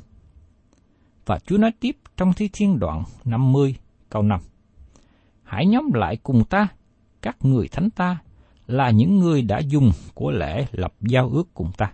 Và 1.26 1.38
Chúa 1.38 1.58
nói 1.58 1.72
tiếp 1.80 1.96
trong 2.16 2.32
Thi 2.32 2.48
Thiên 2.52 2.78
đoạn 2.78 3.04
50 3.24 3.76
câu 4.10 4.22
5. 4.22 4.40
Hãy 5.42 5.66
nhóm 5.66 5.92
lại 5.92 6.16
cùng 6.16 6.44
ta, 6.44 6.68
các 7.22 7.36
người 7.40 7.68
thánh 7.68 7.90
ta, 7.90 8.18
là 8.66 8.90
những 8.90 9.18
người 9.18 9.42
đã 9.42 9.58
dùng 9.58 9.90
của 10.14 10.30
lễ 10.30 10.66
lập 10.72 10.94
giao 11.00 11.30
ước 11.30 11.54
cùng 11.54 11.70
ta. 11.76 11.92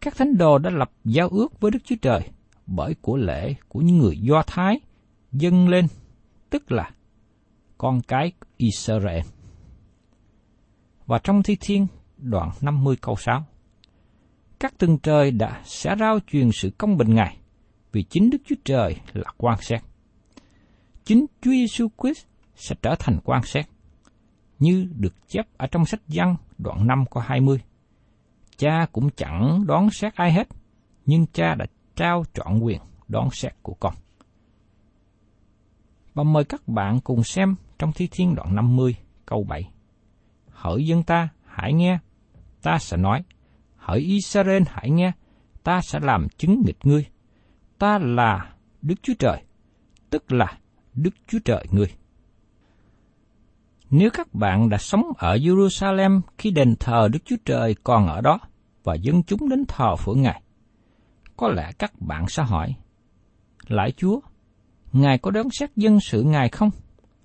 Các 0.00 0.16
thánh 0.16 0.38
đồ 0.38 0.58
đã 0.58 0.70
lập 0.70 0.90
giao 1.04 1.28
ước 1.28 1.60
với 1.60 1.70
Đức 1.70 1.78
Chúa 1.84 1.96
Trời 2.02 2.20
bởi 2.66 2.94
của 3.00 3.16
lễ 3.16 3.54
của 3.68 3.80
những 3.80 3.98
người 3.98 4.18
Do 4.18 4.42
Thái 4.46 4.80
dâng 5.32 5.68
lên, 5.68 5.86
tức 6.50 6.72
là 6.72 6.90
con 7.78 8.00
cái 8.08 8.32
Israel. 8.56 9.22
Và 11.06 11.18
trong 11.18 11.42
Thi 11.42 11.56
Thiên 11.60 11.86
đoạn 12.18 12.50
50 12.60 12.96
câu 13.00 13.16
6, 13.16 13.44
các 14.60 14.78
tầng 14.78 14.98
trời 14.98 15.30
đã 15.30 15.62
sẽ 15.64 15.94
rao 16.00 16.18
truyền 16.26 16.50
sự 16.52 16.70
công 16.78 16.96
bình 16.96 17.14
Ngài, 17.14 17.36
vì 17.92 18.02
chính 18.02 18.30
Đức 18.30 18.38
Chúa 18.46 18.56
Trời 18.64 18.96
là 19.12 19.32
quan 19.36 19.58
xét. 19.62 19.80
Chính 21.04 21.26
Chúa 21.40 21.50
Giêsu 21.50 21.88
Christ 22.02 22.26
sẽ 22.54 22.74
trở 22.82 22.94
thành 22.98 23.18
quan 23.24 23.42
xét, 23.44 23.66
như 24.58 24.88
được 24.94 25.28
chép 25.28 25.46
ở 25.56 25.66
trong 25.66 25.86
sách 25.86 26.00
Giăng 26.08 26.36
đoạn 26.58 26.86
5 26.86 27.04
câu 27.10 27.22
20. 27.26 27.60
Cha 28.56 28.86
cũng 28.92 29.10
chẳng 29.16 29.66
đoán 29.66 29.90
xét 29.90 30.14
ai 30.14 30.32
hết, 30.32 30.48
nhưng 31.06 31.26
cha 31.32 31.54
đã 31.54 31.66
trao 31.96 32.24
trọn 32.34 32.58
quyền 32.58 32.80
đón 33.08 33.28
xét 33.32 33.52
của 33.62 33.74
con. 33.74 33.94
Và 36.14 36.22
mời 36.22 36.44
các 36.44 36.68
bạn 36.68 37.00
cùng 37.00 37.24
xem 37.24 37.54
trong 37.78 37.92
Thi 37.92 38.08
Thiên 38.10 38.34
đoạn 38.34 38.54
50 38.54 38.96
câu 39.26 39.44
7. 39.44 39.70
Hỡi 40.50 40.86
dân 40.86 41.02
ta, 41.02 41.28
hãy 41.44 41.72
nghe, 41.72 41.98
ta 42.62 42.78
sẽ 42.78 42.96
nói. 42.96 43.22
Hỡi 43.76 44.00
Israel, 44.00 44.62
hãy 44.66 44.90
nghe, 44.90 45.12
ta 45.62 45.80
sẽ 45.80 46.00
làm 46.00 46.28
chứng 46.28 46.62
nghịch 46.66 46.78
ngươi. 46.82 47.06
Ta 47.78 47.98
là 47.98 48.52
Đức 48.82 48.94
Chúa 49.02 49.14
Trời, 49.18 49.42
tức 50.10 50.32
là 50.32 50.58
Đức 50.94 51.14
Chúa 51.26 51.38
Trời 51.44 51.66
ngươi. 51.70 51.88
Nếu 53.90 54.10
các 54.10 54.34
bạn 54.34 54.68
đã 54.68 54.78
sống 54.78 55.04
ở 55.18 55.36
Jerusalem 55.36 56.20
khi 56.38 56.50
đền 56.50 56.74
thờ 56.80 57.08
Đức 57.12 57.18
Chúa 57.24 57.36
Trời 57.44 57.76
còn 57.84 58.06
ở 58.06 58.20
đó 58.20 58.38
và 58.84 58.94
dân 58.94 59.22
chúng 59.22 59.48
đến 59.48 59.64
thờ 59.68 59.96
phượng 59.96 60.22
Ngài, 60.22 60.42
có 61.36 61.48
lẽ 61.48 61.72
các 61.78 62.00
bạn 62.00 62.28
sẽ 62.28 62.42
hỏi, 62.42 62.74
Lại 63.68 63.92
Chúa, 63.96 64.20
Ngài 64.92 65.18
có 65.18 65.30
đón 65.30 65.46
xét 65.50 65.70
dân 65.76 66.00
sự 66.00 66.22
Ngài 66.22 66.48
không? 66.48 66.70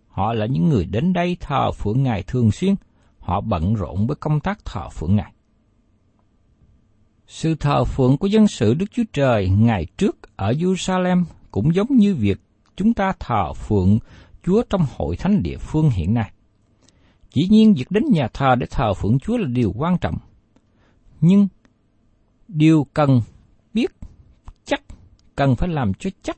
Họ 0.08 0.34
là 0.34 0.46
những 0.46 0.70
người 0.70 0.86
đến 0.86 1.14
đây 1.14 1.38
thờ 1.40 1.72
phượng 1.72 2.04
Ngài 2.04 2.24
thường 2.24 2.52
xuyên, 2.52 2.76
họ 3.20 3.42
bận 3.42 3.74
rộn 3.74 4.08
với 4.08 4.16
công 4.16 4.40
tác 4.40 4.66
thờ 4.66 4.90
phượng 4.90 5.16
Ngài. 5.16 5.34
Sự 7.28 7.56
thờ 7.56 7.84
phượng 7.84 8.18
của 8.18 8.28
dân 8.28 8.48
sự 8.48 8.74
Đức 8.74 8.86
Chúa 8.92 9.04
Trời 9.14 9.50
ngày 9.50 9.86
trước 9.98 10.18
ở 10.36 10.52
Jerusalem 10.52 11.24
cũng 11.52 11.76
giống 11.76 11.88
như 11.90 12.16
việc 12.16 12.42
chúng 12.76 12.94
ta 12.94 13.14
thờ 13.20 13.54
phượng 13.54 14.00
Chúa 14.46 14.64
trong 14.70 14.86
hội 14.96 15.16
thánh 15.16 15.44
địa 15.44 15.58
phương 15.58 15.90
hiện 15.90 16.14
nay. 16.14 16.32
Chỉ 17.30 17.48
nhiên 17.50 17.74
việc 17.74 17.92
đến 17.92 18.04
nhà 18.12 18.28
thờ 18.34 18.56
để 18.56 18.68
thờ 18.72 18.94
phượng 18.94 19.20
Chúa 19.20 19.38
là 19.38 19.48
điều 19.48 19.74
quan 19.78 19.98
trọng. 19.98 20.18
Nhưng 21.22 21.48
điều 22.48 22.88
cần 22.94 23.22
cần 25.36 25.56
phải 25.56 25.70
làm 25.70 25.94
cho 25.94 26.10
chắc, 26.22 26.38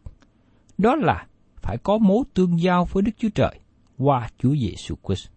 đó 0.77 0.95
là 0.95 1.27
phải 1.56 1.77
có 1.77 1.97
mối 1.97 2.23
tương 2.34 2.60
giao 2.62 2.86
với 2.86 3.03
Đức 3.03 3.12
Chúa 3.17 3.29
Trời 3.36 3.60
qua 3.97 4.29
Chúa 4.39 4.56
Giêsu 4.56 4.95
Christ. 5.03 5.27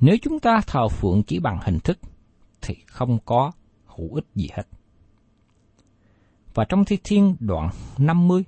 Nếu 0.00 0.16
chúng 0.22 0.40
ta 0.40 0.60
thờ 0.66 0.88
phượng 0.88 1.22
chỉ 1.22 1.38
bằng 1.38 1.58
hình 1.62 1.78
thức, 1.80 1.98
thì 2.62 2.74
không 2.86 3.18
có 3.24 3.52
hữu 3.86 4.14
ích 4.14 4.26
gì 4.34 4.48
hết. 4.52 4.62
Và 6.54 6.64
trong 6.64 6.84
Thi 6.84 6.98
Thiên 7.04 7.36
đoạn 7.40 7.70
50, 7.98 8.44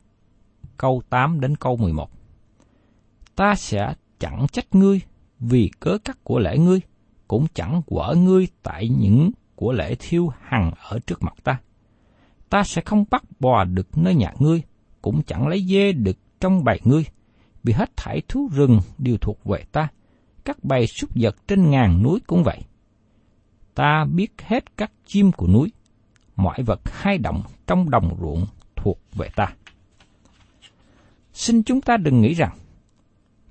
câu 0.77 1.03
8 1.11 1.41
đến 1.41 1.57
câu 1.57 1.77
11. 1.77 2.11
Ta 3.37 3.55
sẽ 3.55 3.95
chẳng 4.19 4.47
trách 4.53 4.75
ngươi 4.75 5.01
vì 5.41 5.71
cớ 5.81 5.99
cắt 6.05 6.25
của 6.25 6.39
lễ 6.39 6.59
ngươi, 6.59 6.81
cũng 7.29 7.47
chẳng 7.55 7.83
quở 7.87 8.15
ngươi 8.15 8.49
tại 8.63 8.89
những 8.89 9.31
của 9.55 9.73
lễ 9.73 9.95
thiêu 9.99 10.29
hằng 10.41 10.73
ở 10.83 10.99
trước 11.07 11.23
mặt 11.23 11.35
ta. 11.45 11.61
Ta 12.55 12.65
sẽ 12.65 12.83
không 12.85 13.05
bắt 13.11 13.25
bò 13.41 13.65
được 13.65 13.99
nơi 13.99 14.15
nhà 14.15 14.33
ngươi, 14.39 14.63
cũng 15.03 15.23
chẳng 15.27 15.49
lấy 15.49 15.65
dê 15.69 15.93
được 15.93 16.17
trong 16.41 16.65
bầy 16.65 16.81
ngươi, 16.85 17.05
vì 17.63 17.73
hết 17.73 17.97
thảy 17.97 18.23
thú 18.29 18.49
rừng 18.53 18.81
đều 18.99 19.17
thuộc 19.17 19.45
về 19.45 19.65
ta, 19.73 19.89
các 20.45 20.65
bầy 20.65 20.87
súc 20.87 21.11
vật 21.15 21.37
trên 21.49 21.71
ngàn 21.71 22.03
núi 22.03 22.21
cũng 22.27 22.43
vậy. 22.45 22.61
Ta 23.75 24.05
biết 24.05 24.33
hết 24.43 24.77
các 24.77 24.93
chim 25.07 25.33
của 25.33 25.47
núi, 25.47 25.73
mọi 26.37 26.63
vật 26.63 26.81
hai 26.85 27.19
động 27.19 27.43
trong 27.67 27.91
đồng 27.91 28.17
ruộng 28.21 28.47
thuộc 28.77 28.99
về 29.13 29.29
ta. 29.37 29.55
Xin 31.33 31.63
chúng 31.63 31.81
ta 31.81 31.97
đừng 31.97 32.21
nghĩ 32.21 32.35
rằng, 32.35 32.57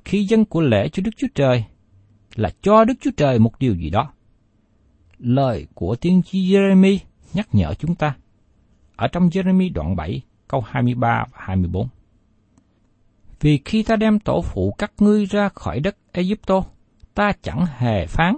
khi 0.06 0.26
dân 0.26 0.46
của 0.46 0.62
lễ 0.62 0.90
cho 0.90 1.04
Đức 1.04 1.12
Chúa 1.18 1.28
Trời 1.36 1.66
là 2.36 2.50
cho 2.62 2.86
Đức 2.86 2.94
Chúa 3.02 3.12
Trời 3.18 3.40
một 3.40 3.60
điều 3.60 3.76
gì 3.76 3.90
đó. 3.90 4.14
Lời 5.18 5.68
của 5.74 5.96
tiên 5.96 6.22
tri 6.24 6.54
Jeremy 6.54 6.98
nhắc 7.34 7.48
nhở 7.52 7.74
chúng 7.74 7.96
ta 7.96 8.16
ở 9.04 9.08
trong 9.08 9.30
Jeremy 9.30 9.74
đoạn 9.74 9.96
7 9.96 10.22
câu 10.48 10.62
23 10.62 11.26
và 11.32 11.40
24. 11.46 11.88
Vì 13.40 13.60
khi 13.66 13.84
ta 13.84 13.96
đem 13.96 14.20
tổ 14.20 14.42
phụ 14.42 14.76
các 14.78 14.92
ngươi 15.00 15.26
ra 15.26 15.50
khỏi 15.50 15.80
đất 15.80 15.98
Egypto, 16.12 16.64
ta 17.14 17.32
chẳng 17.42 17.66
hề 17.78 18.08
phán 18.08 18.38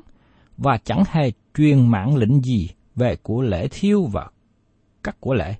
và 0.58 0.78
chẳng 0.78 1.04
hề 1.08 1.32
truyền 1.58 1.88
mạng 1.88 2.15
lệnh 2.15 2.41
gì 2.43 2.69
về 2.95 3.15
của 3.15 3.41
lễ 3.41 3.67
thiêu 3.71 4.06
và 4.06 4.30
các 5.04 5.15
của 5.19 5.34
lễ. 5.34 5.56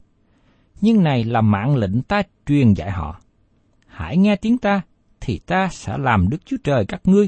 Nhưng 0.82 1.04
này 1.04 1.24
là 1.24 1.42
mạng 1.42 1.76
lệnh 1.76 2.02
ta 2.02 2.22
truyền 2.46 2.74
dạy 2.74 2.92
họ. 2.92 3.20
Hãy 3.88 4.18
nghe 4.18 4.36
tiếng 4.36 4.58
ta, 4.58 4.82
thì 5.22 5.40
ta 5.40 5.70
sẽ 5.72 5.98
làm 5.98 6.30
Đức 6.30 6.46
Chúa 6.46 6.58
Trời 6.64 6.86
các 6.86 7.02
ngươi, 7.04 7.28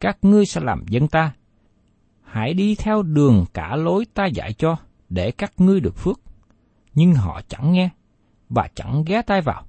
các 0.00 0.18
ngươi 0.22 0.46
sẽ 0.46 0.60
làm 0.60 0.84
dân 0.88 1.08
ta. 1.08 1.32
Hãy 2.22 2.54
đi 2.54 2.74
theo 2.74 3.02
đường 3.02 3.44
cả 3.54 3.76
lối 3.76 4.04
ta 4.14 4.26
dạy 4.26 4.52
cho, 4.52 4.76
để 5.08 5.30
các 5.30 5.52
ngươi 5.56 5.80
được 5.80 5.96
phước. 5.96 6.25
Nhưng 6.96 7.14
họ 7.14 7.40
chẳng 7.48 7.72
nghe, 7.72 7.90
và 8.48 8.68
chẳng 8.74 9.04
ghé 9.06 9.22
tai 9.22 9.40
vào, 9.40 9.64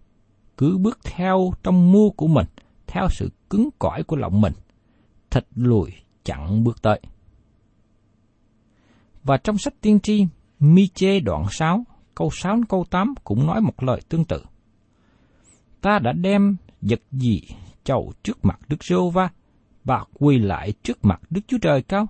cứ 0.58 0.78
bước 0.78 1.00
theo 1.04 1.52
trong 1.64 1.92
mua 1.92 2.10
của 2.10 2.28
mình, 2.28 2.48
theo 2.88 3.08
sự 3.12 3.32
cứng 3.50 3.70
cỏi 3.80 4.04
của 4.04 4.16
lòng 4.16 4.42
mình, 4.42 4.54
thịt 5.30 5.46
lùi 5.56 5.92
chẳng 6.24 6.64
bước 6.64 6.82
tới. 6.82 7.02
Và 9.24 9.38
trong 9.38 9.58
sách 9.58 9.74
tiên 9.82 10.00
tri 10.00 10.28
Mi-chê 10.60 11.20
đoạn 11.20 11.46
6, 11.52 11.84
câu 12.16 12.30
6 12.34 12.58
câu 12.70 12.86
8 12.90 13.14
cũng 13.24 13.48
nói 13.48 13.62
một 13.62 13.84
lời 13.84 14.02
tương 14.10 14.26
tự. 14.26 14.46
Ta 15.82 16.00
đã 16.00 16.12
đem 16.12 16.56
vật 16.82 17.02
gì 17.12 17.42
chầu 17.84 18.14
trước 18.24 18.46
mặt 18.46 18.60
Đức 18.68 18.84
giê 18.84 18.96
va 19.14 19.30
và 19.86 20.06
quỳ 20.14 20.40
lại 20.40 20.74
trước 20.84 21.06
mặt 21.06 21.22
Đức 21.30 21.42
Chúa 21.48 21.58
Trời 21.62 21.82
cao. 21.82 22.08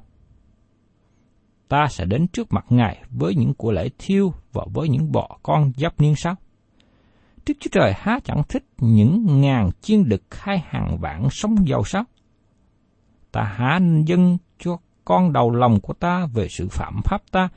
Ta 1.68 1.88
sẽ 1.90 2.06
đến 2.06 2.28
trước 2.28 2.54
mặt 2.54 2.66
Ngài 2.70 3.04
với 3.10 3.36
những 3.36 3.54
của 3.54 3.72
lễ 3.72 3.90
thiêu 3.98 4.34
và 4.54 4.66
với 4.74 4.90
những 4.90 5.12
bọ 5.12 5.38
con 5.44 5.72
dấp 5.78 6.02
niên 6.02 6.16
sao? 6.16 6.36
Đức 7.46 7.54
Chúa 7.60 7.70
Trời 7.72 7.94
há 7.96 8.20
chẳng 8.24 8.44
thích 8.50 8.64
những 8.78 9.42
ngàn 9.42 9.70
chiên 9.82 10.10
đực 10.10 10.24
hai 10.32 10.64
hàng 10.66 10.98
vạn 11.02 11.28
sống 11.32 11.68
giàu 11.68 11.84
sao? 11.86 12.04
Ta 13.32 13.44
há 13.44 13.80
dân 14.06 14.38
cho 14.60 14.78
con 15.06 15.34
đầu 15.34 15.52
lòng 15.52 15.80
của 15.82 15.94
ta 15.94 16.26
về 16.34 16.48
sự 16.50 16.68
phạm 16.68 17.02
pháp 17.04 17.22
ta 17.32 17.50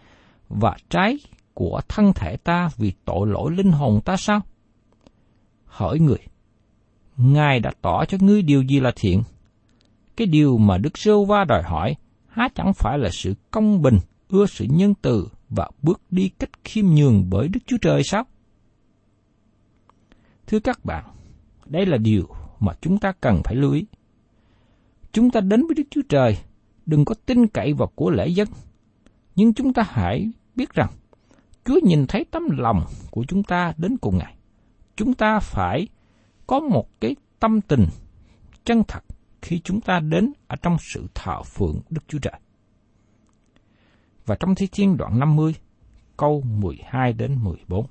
và 0.49 0.77
trái 0.91 1.19
của 1.55 1.81
thân 1.89 2.13
thể 2.13 2.37
ta 2.37 2.69
vì 2.77 2.93
tội 3.05 3.27
lỗi 3.29 3.51
linh 3.57 3.73
hồn 3.73 4.01
ta 4.05 4.17
sao? 4.17 4.41
Hỏi 5.65 5.99
người, 5.99 6.19
Ngài 7.17 7.61
đã 7.61 7.71
tỏ 7.83 8.05
cho 8.05 8.19
ngươi 8.21 8.43
điều 8.43 8.63
gì 8.63 8.81
là 8.81 8.93
thiện? 8.97 9.23
Cái 10.17 10.27
điều 10.27 10.59
mà 10.59 10.79
Đức 10.79 10.99
Sêu 10.99 11.25
Va 11.25 11.45
đòi 11.45 11.63
hỏi 11.63 11.97
há 12.31 12.49
chẳng 12.55 12.75
phải 12.75 12.99
là 12.99 13.11
sự 13.13 13.35
công 13.51 13.83
bình, 13.83 13.99
ưa 14.29 14.47
sự 14.47 14.67
nhân 14.71 14.95
từ 15.03 15.29
và 15.49 15.71
bước 15.83 16.01
đi 16.11 16.29
cách 16.29 16.51
khiêm 16.65 16.87
nhường 16.87 17.31
bởi 17.31 17.49
Đức 17.49 17.61
Chúa 17.67 17.77
Trời 17.83 18.03
sao? 18.05 18.25
Thưa 20.47 20.61
các 20.61 20.85
bạn, 20.85 21.05
đây 21.67 21.87
là 21.87 21.97
điều 21.97 22.29
mà 22.61 22.73
chúng 22.81 22.99
ta 22.99 23.13
cần 23.21 23.41
phải 23.45 23.55
lưu 23.55 23.73
ý. 23.73 23.87
Chúng 25.13 25.31
ta 25.31 25.41
đến 25.41 25.67
với 25.67 25.75
Đức 25.75 25.83
Chúa 25.91 26.03
Trời, 26.09 26.39
đừng 26.87 27.05
có 27.05 27.15
tin 27.27 27.47
cậy 27.47 27.73
vào 27.73 27.89
của 27.95 28.11
lễ 28.11 28.29
dân, 28.29 28.49
nhưng 29.37 29.55
chúng 29.55 29.73
ta 29.73 29.83
hãy 29.89 30.31
biết 30.57 30.75
rằng 30.75 30.91
Chúa 31.65 31.81
nhìn 31.83 32.07
thấy 32.07 32.25
tấm 32.31 32.43
lòng 32.51 32.85
của 33.11 33.25
chúng 33.29 33.43
ta 33.43 33.73
đến 33.77 33.97
cùng 33.97 34.19
Ngài. 34.19 34.35
Chúng 34.97 35.15
ta 35.15 35.41
phải 35.41 35.89
có 36.47 36.61
một 36.61 37.01
cái 37.01 37.17
tâm 37.41 37.61
tình 37.61 37.87
chân 38.65 38.83
thật 38.89 39.05
khi 39.43 39.61
chúng 39.65 39.81
ta 39.81 40.01
đến 40.01 40.33
ở 40.49 40.57
trong 40.63 40.77
sự 40.81 41.07
thờ 41.15 41.43
phượng 41.43 41.81
Đức 41.91 42.01
Chúa 42.09 42.19
Trời. 42.19 42.41
Và 44.27 44.37
trong 44.41 44.55
Thi 44.55 44.69
Thiên 44.73 44.97
đoạn 44.97 45.19
50, 45.19 45.55
câu 46.17 46.43
12 46.47 47.13
đến 47.13 47.39
14. 47.43 47.87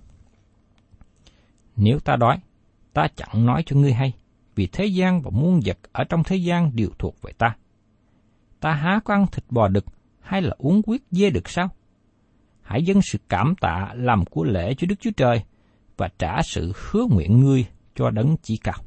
Nếu 1.75 1.99
ta 1.99 2.15
đói, 2.15 2.39
ta 2.93 3.07
chẳng 3.15 3.45
nói 3.45 3.63
cho 3.65 3.75
ngươi 3.75 3.93
hay, 3.93 4.13
vì 4.55 4.67
thế 4.67 4.85
gian 4.85 5.21
và 5.21 5.29
muôn 5.33 5.59
vật 5.65 5.77
ở 5.91 6.03
trong 6.03 6.23
thế 6.23 6.35
gian 6.35 6.75
đều 6.75 6.89
thuộc 6.99 7.15
về 7.21 7.31
ta. 7.37 7.55
Ta 8.59 8.73
há 8.73 8.99
có 9.05 9.13
ăn 9.13 9.25
thịt 9.31 9.43
bò 9.49 9.67
đực 9.67 9.85
hay 10.21 10.41
là 10.41 10.55
uống 10.57 10.81
huyết 10.87 11.01
dê 11.11 11.29
đực 11.29 11.49
sao? 11.49 11.69
Hãy 12.61 12.83
dâng 12.83 13.01
sự 13.01 13.17
cảm 13.29 13.55
tạ 13.61 13.93
làm 13.95 14.25
của 14.25 14.43
lễ 14.43 14.73
cho 14.77 14.87
Đức 14.89 14.95
Chúa 14.99 15.11
Trời 15.17 15.43
và 15.97 16.09
trả 16.19 16.41
sự 16.43 16.73
hứa 16.75 17.05
nguyện 17.09 17.39
ngươi 17.39 17.65
cho 17.95 18.09
đấng 18.09 18.35
chỉ 18.41 18.57
cao. 18.63 18.83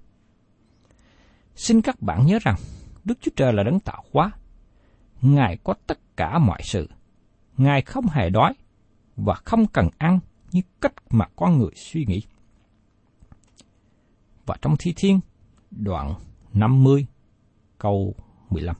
Xin 1.56 1.82
các 1.82 2.02
bạn 2.02 2.26
nhớ 2.26 2.38
rằng, 2.42 2.56
Đức 3.04 3.18
Chúa 3.20 3.30
Trời 3.36 3.52
là 3.52 3.62
đấng 3.62 3.80
tạo 3.80 4.04
hóa. 4.12 4.30
Ngài 5.22 5.56
có 5.64 5.74
tất 5.86 6.16
cả 6.16 6.38
mọi 6.38 6.60
sự. 6.64 6.88
Ngài 7.56 7.82
không 7.82 8.06
hề 8.06 8.30
đói 8.30 8.54
và 9.16 9.34
không 9.34 9.66
cần 9.66 9.88
ăn 9.98 10.18
như 10.52 10.60
cách 10.80 10.92
mà 11.10 11.26
con 11.36 11.58
người 11.58 11.70
suy 11.74 12.04
nghĩ. 12.08 12.22
Và 14.46 14.56
trong 14.62 14.76
Thi 14.78 14.92
Thiên, 14.96 15.20
đoạn 15.70 16.14
50, 16.54 17.06
câu 17.78 18.14
15. 18.50 18.76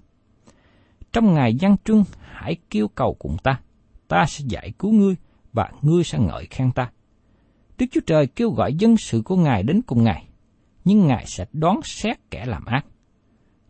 Trong 1.13 1.35
ngày 1.35 1.55
gian 1.55 1.77
trưng, 1.85 2.05
hãy 2.21 2.57
kêu 2.71 2.89
cầu 2.89 3.17
cùng 3.19 3.37
ta, 3.43 3.61
ta 4.09 4.25
sẽ 4.29 4.45
giải 4.49 4.73
cứu 4.79 4.93
ngươi 4.93 5.17
và 5.53 5.71
ngươi 5.83 6.05
sẽ 6.05 6.19
ngợi 6.19 6.47
khen 6.47 6.73
ta. 6.73 6.91
Đức 7.79 7.87
Chúa 7.91 8.01
Trời 8.07 8.27
kêu 8.27 8.51
gọi 8.51 8.75
dân 8.75 8.97
sự 8.97 9.23
của 9.25 9.37
Ngài 9.37 9.63
đến 9.63 9.83
cùng 9.87 10.05
Ngài, 10.05 10.27
nhưng 10.85 11.07
Ngài 11.07 11.27
sẽ 11.27 11.47
đoán 11.53 11.81
xét 11.85 12.31
kẻ 12.31 12.47
làm 12.47 12.65
ác. 12.65 12.87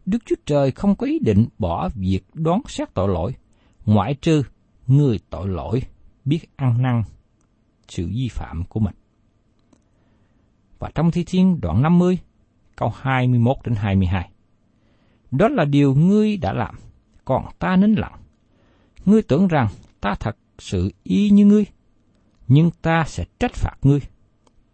Đức 0.07 0.19
Chúa 0.27 0.37
Trời 0.47 0.71
không 0.71 0.97
có 0.97 1.07
ý 1.07 1.19
định 1.19 1.47
bỏ 1.59 1.89
việc 1.95 2.25
đoán 2.35 2.63
xét 2.69 2.95
tội 2.95 3.09
lỗi, 3.09 3.35
ngoại 3.87 4.15
trừ 4.15 4.43
người 4.87 5.21
tội 5.31 5.49
lỗi 5.49 5.83
biết 6.25 6.41
ăn 6.57 6.83
năn 6.83 7.03
sự 7.89 8.09
vi 8.09 8.29
phạm 8.29 8.65
của 8.65 8.81
mình. 8.81 8.95
Và 10.79 10.91
trong 10.95 11.11
Thi 11.11 11.25
Thiên 11.25 11.61
đoạn 11.61 11.83
50, 11.83 12.19
câu 12.77 12.93
21 12.97 13.57
đến 13.65 13.75
22. 13.75 14.31
Đó 15.31 15.49
là 15.49 15.65
điều 15.65 15.95
ngươi 15.95 16.37
đã 16.37 16.53
làm, 16.53 16.75
còn 17.25 17.45
ta 17.59 17.77
nín 17.77 17.95
lặng. 17.95 18.21
Ngươi 19.05 19.23
tưởng 19.23 19.49
rằng 19.49 19.69
ta 20.01 20.15
thật 20.21 20.37
sự 20.59 20.93
y 21.03 21.31
như 21.31 21.47
ngươi, 21.47 21.67
nhưng 22.49 22.71
ta 22.83 23.05
sẽ 23.07 23.25
trách 23.41 23.55
phạt 23.55 23.77
ngươi, 23.83 24.01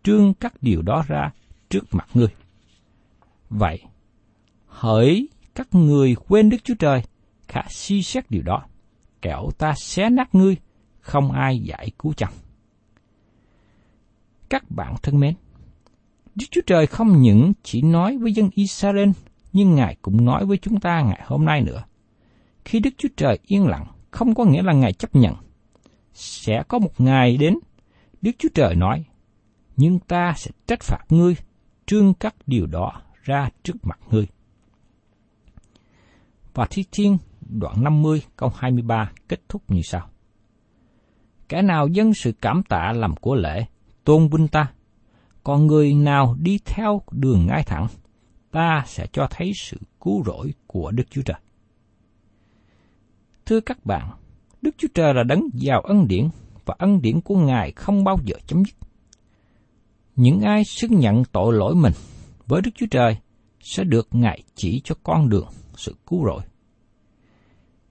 trương 0.03 0.35
các 0.35 0.55
điều 0.61 0.83
đó 0.83 1.05
ra 1.09 1.31
trước 1.71 1.85
mặt 1.95 2.09
ngươi. 2.15 2.29
Vậy, 3.51 3.83
hỡi 4.67 5.29
các 5.55 5.75
người 5.75 6.17
quên 6.29 6.51
Đức 6.51 6.65
Chúa 6.65 6.75
Trời, 6.79 7.03
khả 7.49 7.63
suy 7.69 8.03
xét 8.03 8.31
điều 8.31 8.43
đó, 8.43 8.63
kẻo 9.23 9.51
ta 9.59 9.75
xé 9.77 10.11
nát 10.11 10.35
ngươi, 10.35 10.57
không 11.01 11.33
ai 11.33 11.59
giải 11.59 11.91
cứu 11.99 12.13
chăng. 12.13 12.33
Các 14.49 14.71
bạn 14.71 14.95
thân 15.03 15.21
mến, 15.21 15.35
Đức 16.35 16.47
Chúa 16.51 16.61
Trời 16.67 16.87
không 16.87 17.23
những 17.23 17.53
chỉ 17.63 17.83
nói 17.83 18.17
với 18.17 18.33
dân 18.33 18.51
Israel, 18.55 19.11
nhưng 19.53 19.75
Ngài 19.75 19.97
cũng 20.03 20.25
nói 20.25 20.47
với 20.47 20.59
chúng 20.59 20.81
ta 20.81 21.03
ngày 21.03 21.21
hôm 21.27 21.45
nay 21.45 21.61
nữa. 21.61 21.85
Khi 22.65 22.81
Đức 22.81 22.91
Chúa 22.99 23.09
Trời 23.17 23.39
yên 23.47 23.67
lặng, 23.67 23.87
không 24.11 24.35
có 24.35 24.45
nghĩa 24.45 24.63
là 24.63 24.73
Ngài 24.73 24.93
chấp 24.93 25.17
nhận. 25.17 25.35
Sẽ 26.13 26.63
có 26.69 26.79
một 26.79 27.01
ngày 27.01 27.37
đến, 27.37 27.59
Đức 28.23 28.33
Chúa 28.39 28.49
Trời 28.55 28.75
nói, 28.75 29.05
nhưng 29.77 29.99
ta 29.99 30.35
sẽ 30.37 30.51
trách 30.67 30.83
phạt 30.83 31.05
ngươi, 31.09 31.37
trương 31.89 32.15
các 32.15 32.35
điều 32.47 32.67
đó 32.67 33.03
ra 33.23 33.49
trước 33.63 33.77
mặt 33.83 33.99
ngươi. 34.11 34.27
Và 36.55 36.67
Thi 36.71 36.85
Thiên 36.93 37.19
đoạn 37.41 37.85
50 37.85 38.23
câu 38.37 38.53
23 38.57 39.13
kết 39.29 39.41
thúc 39.49 39.63
như 39.69 39.81
sau. 39.83 40.09
Kẻ 41.49 41.63
nào 41.63 41.89
dân 41.89 42.15
sự 42.15 42.33
cảm 42.43 42.63
tạ 42.69 42.93
làm 42.97 43.17
của 43.17 43.35
lễ, 43.35 43.67
tôn 44.05 44.29
vinh 44.29 44.49
ta, 44.49 44.73
còn 45.45 45.67
người 45.67 45.95
nào 45.95 46.37
đi 46.41 46.59
theo 46.65 47.03
đường 47.11 47.47
ngay 47.47 47.63
thẳng, 47.67 47.87
ta 48.51 48.85
sẽ 48.87 49.07
cho 49.13 49.27
thấy 49.31 49.53
sự 49.63 49.77
cứu 50.01 50.25
rỗi 50.25 50.55
của 50.67 50.91
Đức 50.91 51.05
Chúa 51.11 51.23
Trời. 51.23 51.41
Thưa 53.47 53.61
các 53.61 53.87
bạn, 53.87 54.11
Đức 54.63 54.75
Chúa 54.79 54.89
Trời 54.95 55.15
là 55.15 55.23
đấng 55.23 55.49
giàu 55.55 55.81
ân 55.81 56.09
điển 56.09 56.29
và 56.65 56.75
ân 56.79 57.03
điển 57.03 57.21
của 57.21 57.37
Ngài 57.37 57.73
không 57.73 58.05
bao 58.05 58.19
giờ 58.25 58.37
chấm 58.47 58.65
dứt. 58.65 58.88
Những 60.19 60.41
ai 60.41 60.65
xưng 60.65 60.99
nhận 60.99 61.25
tội 61.33 61.53
lỗi 61.53 61.75
mình 61.75 61.93
với 62.47 62.63
Đức 62.63 62.71
Chúa 62.75 62.87
Trời 62.91 63.17
sẽ 63.61 63.85
được 63.85 64.09
Ngài 64.11 64.43
chỉ 64.55 64.81
cho 64.85 64.95
con 65.03 65.29
đường 65.29 65.47
sự 65.77 65.97
cứu 66.07 66.25
rỗi. 66.27 66.41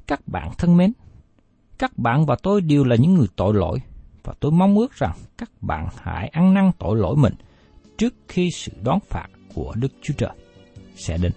Các 0.08 0.28
bạn 0.28 0.52
thân 0.58 0.78
mến, 0.78 0.94
các 1.78 1.98
bạn 1.98 2.26
và 2.26 2.36
tôi 2.44 2.62
đều 2.62 2.84
là 2.84 2.96
những 2.96 3.14
người 3.14 3.28
tội 3.36 3.54
lỗi 3.54 3.80
và 4.24 4.34
tôi 4.40 4.52
mong 4.52 4.78
ước 4.78 4.94
rằng 4.94 5.16
các 5.38 5.52
bạn 5.62 5.88
hãy 5.98 6.28
ăn 6.28 6.54
năn 6.54 6.72
tội 6.80 6.98
lỗi 6.98 7.16
mình 7.16 7.34
trước 7.98 8.14
khi 8.28 8.52
sự 8.52 8.72
đón 8.84 9.00
phạt 9.10 9.28
của 9.54 9.74
Đức 9.76 9.92
Chúa 10.02 10.14
Trời 10.18 10.34
sẽ 10.96 11.18
đến. 11.18 11.32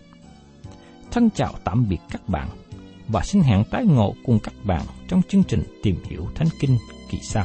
Thân 1.10 1.30
chào 1.34 1.54
tạm 1.64 1.88
biệt 1.88 2.00
các 2.10 2.28
bạn 2.28 2.48
và 3.08 3.22
xin 3.24 3.42
hẹn 3.42 3.64
tái 3.70 3.84
ngộ 3.86 4.14
cùng 4.24 4.38
các 4.42 4.54
bạn 4.64 4.86
trong 5.08 5.22
chương 5.28 5.44
trình 5.44 5.62
tìm 5.82 5.96
hiểu 6.04 6.26
Thánh 6.34 6.48
Kinh 6.60 6.78
kỳ 7.10 7.18
sau. 7.22 7.44